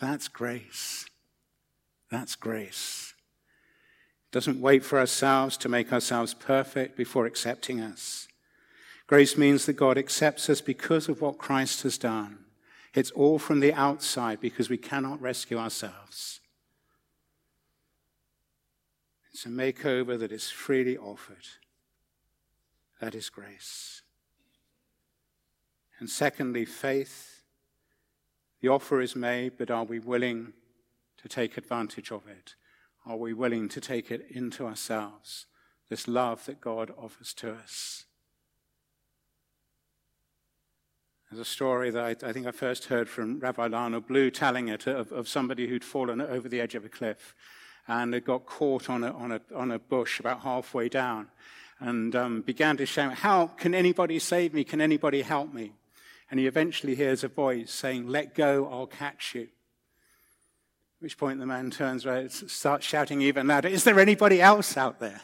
That's 0.00 0.28
grace. 0.28 1.06
That's 2.10 2.34
grace. 2.34 3.14
It 4.24 4.32
doesn't 4.32 4.60
wait 4.60 4.84
for 4.84 4.98
ourselves 4.98 5.56
to 5.58 5.68
make 5.68 5.92
ourselves 5.92 6.34
perfect 6.34 6.96
before 6.96 7.26
accepting 7.26 7.80
us. 7.80 8.26
Grace 9.06 9.36
means 9.36 9.66
that 9.66 9.74
God 9.74 9.96
accepts 9.96 10.50
us 10.50 10.60
because 10.60 11.08
of 11.08 11.20
what 11.20 11.38
Christ 11.38 11.82
has 11.84 11.96
done. 11.96 12.38
It's 12.94 13.12
all 13.12 13.38
from 13.38 13.60
the 13.60 13.74
outside 13.74 14.40
because 14.40 14.68
we 14.68 14.78
cannot 14.78 15.20
rescue 15.20 15.58
ourselves. 15.58 16.40
It's 19.36 19.44
a 19.44 19.50
makeover 19.50 20.18
that 20.18 20.32
is 20.32 20.48
freely 20.48 20.96
offered. 20.96 21.46
That 23.02 23.14
is 23.14 23.28
grace. 23.28 24.00
And 25.98 26.08
secondly, 26.08 26.64
faith. 26.64 27.42
The 28.62 28.68
offer 28.68 29.02
is 29.02 29.14
made, 29.14 29.58
but 29.58 29.70
are 29.70 29.84
we 29.84 29.98
willing 29.98 30.54
to 31.18 31.28
take 31.28 31.58
advantage 31.58 32.10
of 32.10 32.26
it? 32.26 32.54
Are 33.04 33.18
we 33.18 33.34
willing 33.34 33.68
to 33.68 33.78
take 33.78 34.10
it 34.10 34.26
into 34.30 34.64
ourselves? 34.64 35.44
This 35.90 36.08
love 36.08 36.46
that 36.46 36.62
God 36.62 36.90
offers 36.96 37.34
to 37.34 37.52
us. 37.52 38.06
There's 41.30 41.40
a 41.40 41.44
story 41.44 41.90
that 41.90 42.02
I, 42.02 42.26
I, 42.26 42.32
think 42.32 42.46
I 42.46 42.52
first 42.52 42.86
heard 42.86 43.06
from 43.06 43.40
Rabbi 43.40 43.66
Lionel 43.66 44.00
Blue 44.00 44.30
telling 44.30 44.68
it 44.68 44.86
of, 44.86 45.12
of 45.12 45.28
somebody 45.28 45.68
who'd 45.68 45.84
fallen 45.84 46.22
over 46.22 46.48
the 46.48 46.62
edge 46.62 46.74
of 46.74 46.86
a 46.86 46.88
cliff 46.88 47.34
and 47.88 48.14
it 48.14 48.24
got 48.24 48.46
caught 48.46 48.90
on 48.90 49.04
a, 49.04 49.12
on 49.12 49.32
a, 49.32 49.40
on 49.54 49.70
a 49.70 49.78
bush 49.78 50.20
about 50.20 50.40
halfway 50.40 50.88
down 50.88 51.28
and 51.78 52.16
um, 52.16 52.40
began 52.40 52.76
to 52.78 52.86
shout, 52.86 53.14
How 53.14 53.48
can 53.48 53.74
anybody 53.74 54.18
save 54.18 54.54
me? 54.54 54.64
Can 54.64 54.80
anybody 54.80 55.22
help 55.22 55.52
me? 55.52 55.72
And 56.30 56.40
he 56.40 56.46
eventually 56.46 56.94
hears 56.94 57.22
a 57.22 57.28
voice 57.28 57.70
saying, 57.70 58.08
Let 58.08 58.34
go, 58.34 58.68
I'll 58.70 58.86
catch 58.86 59.34
you. 59.34 59.42
At 59.42 59.48
which 61.00 61.18
point 61.18 61.38
the 61.38 61.46
man 61.46 61.70
turns 61.70 62.06
around 62.06 62.18
and 62.18 62.32
starts 62.32 62.86
shouting 62.86 63.20
even 63.22 63.46
louder, 63.46 63.68
Is 63.68 63.84
there 63.84 64.00
anybody 64.00 64.40
else 64.40 64.76
out 64.76 64.98
there? 64.98 65.20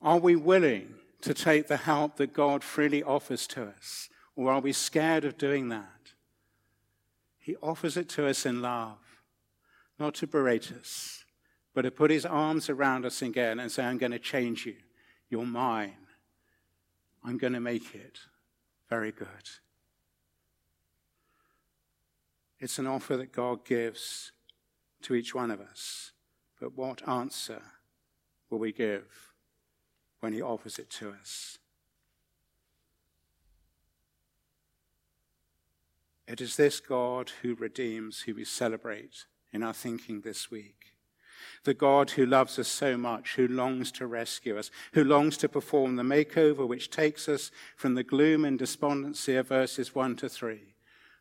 Are 0.00 0.18
we 0.18 0.34
willing 0.34 0.94
to 1.20 1.32
take 1.32 1.68
the 1.68 1.76
help 1.76 2.16
that 2.16 2.32
God 2.32 2.64
freely 2.64 3.02
offers 3.02 3.46
to 3.48 3.64
us? 3.64 4.08
Or 4.34 4.50
are 4.50 4.60
we 4.60 4.72
scared 4.72 5.24
of 5.24 5.38
doing 5.38 5.68
that? 5.68 6.12
He 7.38 7.56
offers 7.56 7.96
it 7.96 8.08
to 8.10 8.26
us 8.26 8.44
in 8.44 8.62
love, 8.62 8.98
not 10.02 10.14
to 10.14 10.26
berate 10.26 10.72
us, 10.72 11.24
but 11.74 11.82
to 11.82 11.90
put 11.90 12.10
his 12.10 12.26
arms 12.26 12.68
around 12.68 13.06
us 13.06 13.22
again 13.22 13.60
and 13.60 13.70
say, 13.70 13.84
I'm 13.84 13.98
going 13.98 14.12
to 14.12 14.18
change 14.18 14.66
you. 14.66 14.74
You're 15.30 15.46
mine. 15.46 16.08
I'm 17.24 17.38
going 17.38 17.52
to 17.52 17.60
make 17.60 17.94
it 17.94 18.18
very 18.90 19.12
good. 19.12 19.28
It's 22.58 22.80
an 22.80 22.86
offer 22.86 23.16
that 23.16 23.32
God 23.32 23.64
gives 23.64 24.32
to 25.02 25.14
each 25.14 25.34
one 25.34 25.52
of 25.52 25.60
us. 25.60 26.10
But 26.60 26.76
what 26.76 27.08
answer 27.08 27.62
will 28.50 28.58
we 28.58 28.72
give 28.72 29.32
when 30.18 30.32
he 30.32 30.42
offers 30.42 30.80
it 30.80 30.90
to 30.90 31.10
us? 31.10 31.58
It 36.26 36.40
is 36.40 36.56
this 36.56 36.80
God 36.80 37.30
who 37.42 37.54
redeems 37.54 38.22
who 38.22 38.34
we 38.34 38.44
celebrate 38.44 39.26
in 39.52 39.62
our 39.62 39.74
thinking 39.74 40.20
this 40.20 40.50
week. 40.50 40.92
The 41.64 41.74
God 41.74 42.10
who 42.10 42.26
loves 42.26 42.58
us 42.58 42.68
so 42.68 42.96
much, 42.96 43.34
who 43.36 43.46
longs 43.46 43.92
to 43.92 44.06
rescue 44.06 44.58
us, 44.58 44.70
who 44.94 45.04
longs 45.04 45.36
to 45.38 45.48
perform 45.48 45.96
the 45.96 46.02
makeover 46.02 46.66
which 46.66 46.90
takes 46.90 47.28
us 47.28 47.50
from 47.76 47.94
the 47.94 48.02
gloom 48.02 48.44
and 48.44 48.58
despondency 48.58 49.36
of 49.36 49.48
verses 49.48 49.94
1 49.94 50.16
to 50.16 50.28
3 50.28 50.60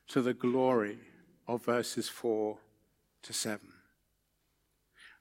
to 0.07 0.21
the 0.21 0.33
glory 0.33 0.97
of 1.47 1.63
verses 1.65 2.09
4 2.09 2.57
to 3.23 3.33
7. 3.33 3.59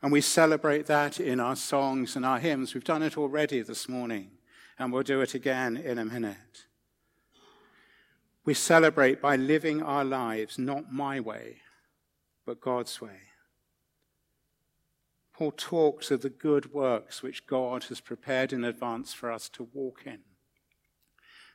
And 0.02 0.10
we 0.10 0.22
celebrate 0.22 0.86
that 0.86 1.20
in 1.20 1.40
our 1.40 1.56
songs 1.56 2.16
and 2.16 2.24
our 2.24 2.38
hymns. 2.38 2.72
We've 2.72 2.84
done 2.84 3.02
it 3.02 3.18
already 3.18 3.60
this 3.60 3.88
morning, 3.88 4.30
and 4.78 4.92
we'll 4.92 5.02
do 5.02 5.20
it 5.20 5.34
again 5.34 5.76
in 5.76 5.98
a 5.98 6.04
minute. 6.04 6.66
We 8.44 8.54
celebrate 8.54 9.20
by 9.20 9.36
living 9.36 9.82
our 9.82 10.04
lives 10.04 10.58
not 10.58 10.90
my 10.92 11.20
way, 11.20 11.58
but 12.50 12.60
God's 12.60 13.00
way. 13.00 13.28
Paul 15.32 15.52
talks 15.56 16.10
of 16.10 16.22
the 16.22 16.28
good 16.28 16.72
works 16.72 17.22
which 17.22 17.46
God 17.46 17.84
has 17.84 18.00
prepared 18.00 18.52
in 18.52 18.64
advance 18.64 19.12
for 19.12 19.30
us 19.30 19.48
to 19.50 19.68
walk 19.72 20.00
in. 20.04 20.18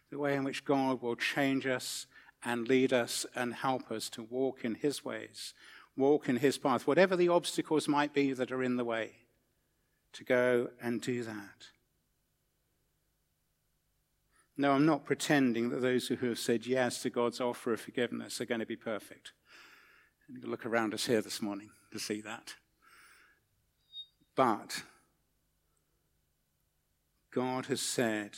The 0.09 0.17
way 0.17 0.35
in 0.35 0.45
which 0.45 0.63
God 0.63 1.01
will 1.01 1.17
change 1.17 1.67
us 1.67 2.07
and 2.45 2.65
lead 2.65 2.93
us 2.93 3.25
and 3.35 3.55
help 3.55 3.91
us 3.91 4.09
to 4.11 4.23
walk 4.23 4.63
in 4.63 4.75
his 4.75 5.03
ways, 5.03 5.53
walk 5.97 6.29
in 6.29 6.37
his 6.37 6.57
path, 6.57 6.87
whatever 6.87 7.17
the 7.17 7.27
obstacles 7.27 7.89
might 7.89 8.13
be 8.13 8.31
that 8.31 8.53
are 8.53 8.63
in 8.63 8.77
the 8.77 8.85
way, 8.85 9.11
to 10.13 10.23
go 10.23 10.69
and 10.81 11.01
do 11.01 11.23
that. 11.23 11.71
No, 14.55 14.71
I'm 14.71 14.85
not 14.85 15.03
pretending 15.03 15.71
that 15.71 15.81
those 15.81 16.07
who 16.07 16.15
have 16.29 16.39
said 16.39 16.65
yes 16.65 17.01
to 17.01 17.09
God's 17.09 17.41
offer 17.41 17.73
of 17.73 17.81
forgiveness 17.81 18.39
are 18.39 18.45
going 18.45 18.61
to 18.61 18.65
be 18.65 18.77
perfect. 18.77 19.33
And 20.27 20.41
you 20.41 20.49
look 20.49 20.65
around 20.65 20.93
us 20.93 21.05
here 21.05 21.21
this 21.21 21.41
morning 21.41 21.69
to 21.91 21.99
see 21.99 22.21
that. 22.21 22.55
But 24.35 24.83
God 27.31 27.67
has 27.67 27.81
said, 27.81 28.37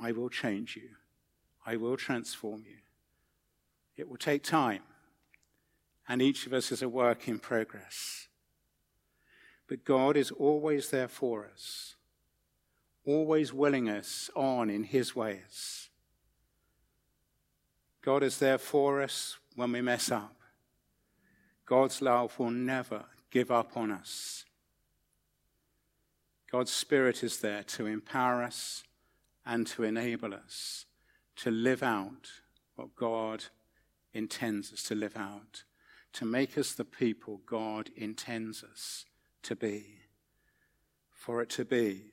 I 0.00 0.12
will 0.12 0.28
change 0.28 0.76
you. 0.76 0.90
I 1.66 1.76
will 1.76 1.96
transform 1.96 2.64
you. 2.66 2.78
It 3.96 4.08
will 4.08 4.16
take 4.16 4.42
time, 4.42 4.82
and 6.08 6.20
each 6.20 6.46
of 6.46 6.52
us 6.52 6.72
is 6.72 6.82
a 6.82 6.88
work 6.88 7.28
in 7.28 7.38
progress. 7.38 8.28
But 9.68 9.84
God 9.84 10.16
is 10.16 10.30
always 10.30 10.90
there 10.90 11.08
for 11.08 11.46
us, 11.46 11.94
always 13.06 13.52
willing 13.52 13.88
us 13.88 14.30
on 14.34 14.68
in 14.68 14.84
His 14.84 15.14
ways. 15.14 15.88
God 18.02 18.22
is 18.22 18.38
there 18.38 18.58
for 18.58 19.00
us 19.00 19.38
when 19.54 19.72
we 19.72 19.80
mess 19.80 20.10
up. 20.10 20.36
God's 21.66 22.02
love 22.02 22.38
will 22.38 22.50
never 22.50 23.04
give 23.30 23.50
up 23.50 23.76
on 23.76 23.90
us. 23.90 24.44
God's 26.50 26.72
Spirit 26.72 27.24
is 27.24 27.40
there 27.40 27.62
to 27.64 27.86
empower 27.86 28.42
us 28.42 28.84
and 29.44 29.66
to 29.68 29.82
enable 29.82 30.34
us 30.34 30.86
to 31.36 31.50
live 31.50 31.82
out 31.82 32.30
what 32.76 32.94
God 32.94 33.44
intends 34.12 34.72
us 34.72 34.82
to 34.84 34.94
live 34.94 35.16
out, 35.16 35.64
to 36.12 36.24
make 36.24 36.56
us 36.56 36.72
the 36.72 36.84
people 36.84 37.40
God 37.44 37.90
intends 37.96 38.62
us 38.62 39.04
to 39.42 39.56
be, 39.56 39.98
for 41.10 41.42
it 41.42 41.50
to 41.50 41.64
be 41.64 42.12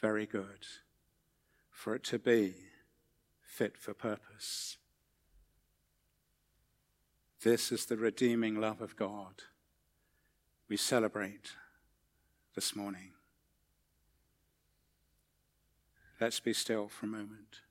very 0.00 0.26
good, 0.26 0.66
for 1.70 1.94
it 1.94 2.04
to 2.04 2.18
be 2.18 2.54
fit 3.42 3.76
for 3.76 3.92
purpose. 3.92 4.78
This 7.42 7.72
is 7.72 7.86
the 7.86 7.96
redeeming 7.96 8.60
love 8.60 8.80
of 8.80 8.94
God 8.94 9.42
we 10.68 10.76
celebrate 10.76 11.56
this 12.54 12.76
morning. 12.76 13.14
Let's 16.20 16.38
be 16.38 16.52
still 16.52 16.86
for 16.86 17.06
a 17.06 17.08
moment. 17.08 17.61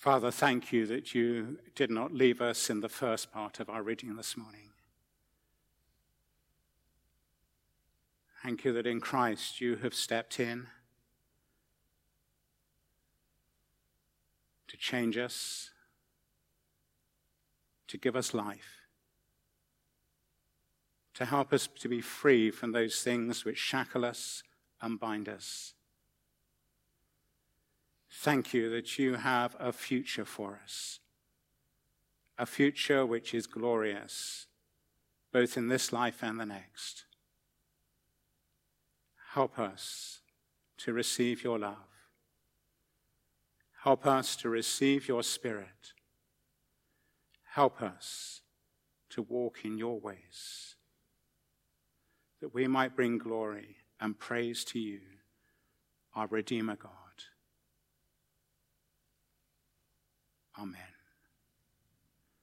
Father, 0.00 0.30
thank 0.30 0.72
you 0.72 0.86
that 0.86 1.14
you 1.14 1.58
did 1.74 1.90
not 1.90 2.10
leave 2.10 2.40
us 2.40 2.70
in 2.70 2.80
the 2.80 2.88
first 2.88 3.30
part 3.30 3.60
of 3.60 3.68
our 3.68 3.82
reading 3.82 4.16
this 4.16 4.34
morning. 4.34 4.70
Thank 8.42 8.64
you 8.64 8.72
that 8.72 8.86
in 8.86 9.02
Christ 9.02 9.60
you 9.60 9.76
have 9.76 9.92
stepped 9.92 10.40
in 10.40 10.68
to 14.68 14.78
change 14.78 15.18
us, 15.18 15.68
to 17.86 17.98
give 17.98 18.16
us 18.16 18.32
life, 18.32 18.86
to 21.12 21.26
help 21.26 21.52
us 21.52 21.68
to 21.78 21.90
be 21.90 22.00
free 22.00 22.50
from 22.50 22.72
those 22.72 23.02
things 23.02 23.44
which 23.44 23.58
shackle 23.58 24.06
us 24.06 24.42
and 24.80 24.98
bind 24.98 25.28
us. 25.28 25.74
Thank 28.12 28.52
you 28.52 28.68
that 28.70 28.98
you 28.98 29.14
have 29.14 29.56
a 29.58 29.72
future 29.72 30.24
for 30.24 30.60
us, 30.62 30.98
a 32.36 32.44
future 32.44 33.06
which 33.06 33.32
is 33.32 33.46
glorious, 33.46 34.46
both 35.32 35.56
in 35.56 35.68
this 35.68 35.92
life 35.92 36.22
and 36.22 36.38
the 36.38 36.44
next. 36.44 37.04
Help 39.32 39.58
us 39.58 40.20
to 40.78 40.92
receive 40.92 41.44
your 41.44 41.58
love. 41.58 41.76
Help 43.84 44.06
us 44.06 44.34
to 44.36 44.48
receive 44.48 45.06
your 45.08 45.22
spirit. 45.22 45.92
Help 47.54 47.80
us 47.80 48.42
to 49.10 49.22
walk 49.22 49.64
in 49.64 49.78
your 49.78 49.98
ways, 49.98 50.74
that 52.40 52.52
we 52.52 52.66
might 52.66 52.94
bring 52.94 53.18
glory 53.18 53.76
and 54.00 54.18
praise 54.18 54.64
to 54.64 54.78
you, 54.78 55.00
our 56.14 56.26
Redeemer 56.26 56.76
God. 56.76 56.99
Amen. 60.60 60.89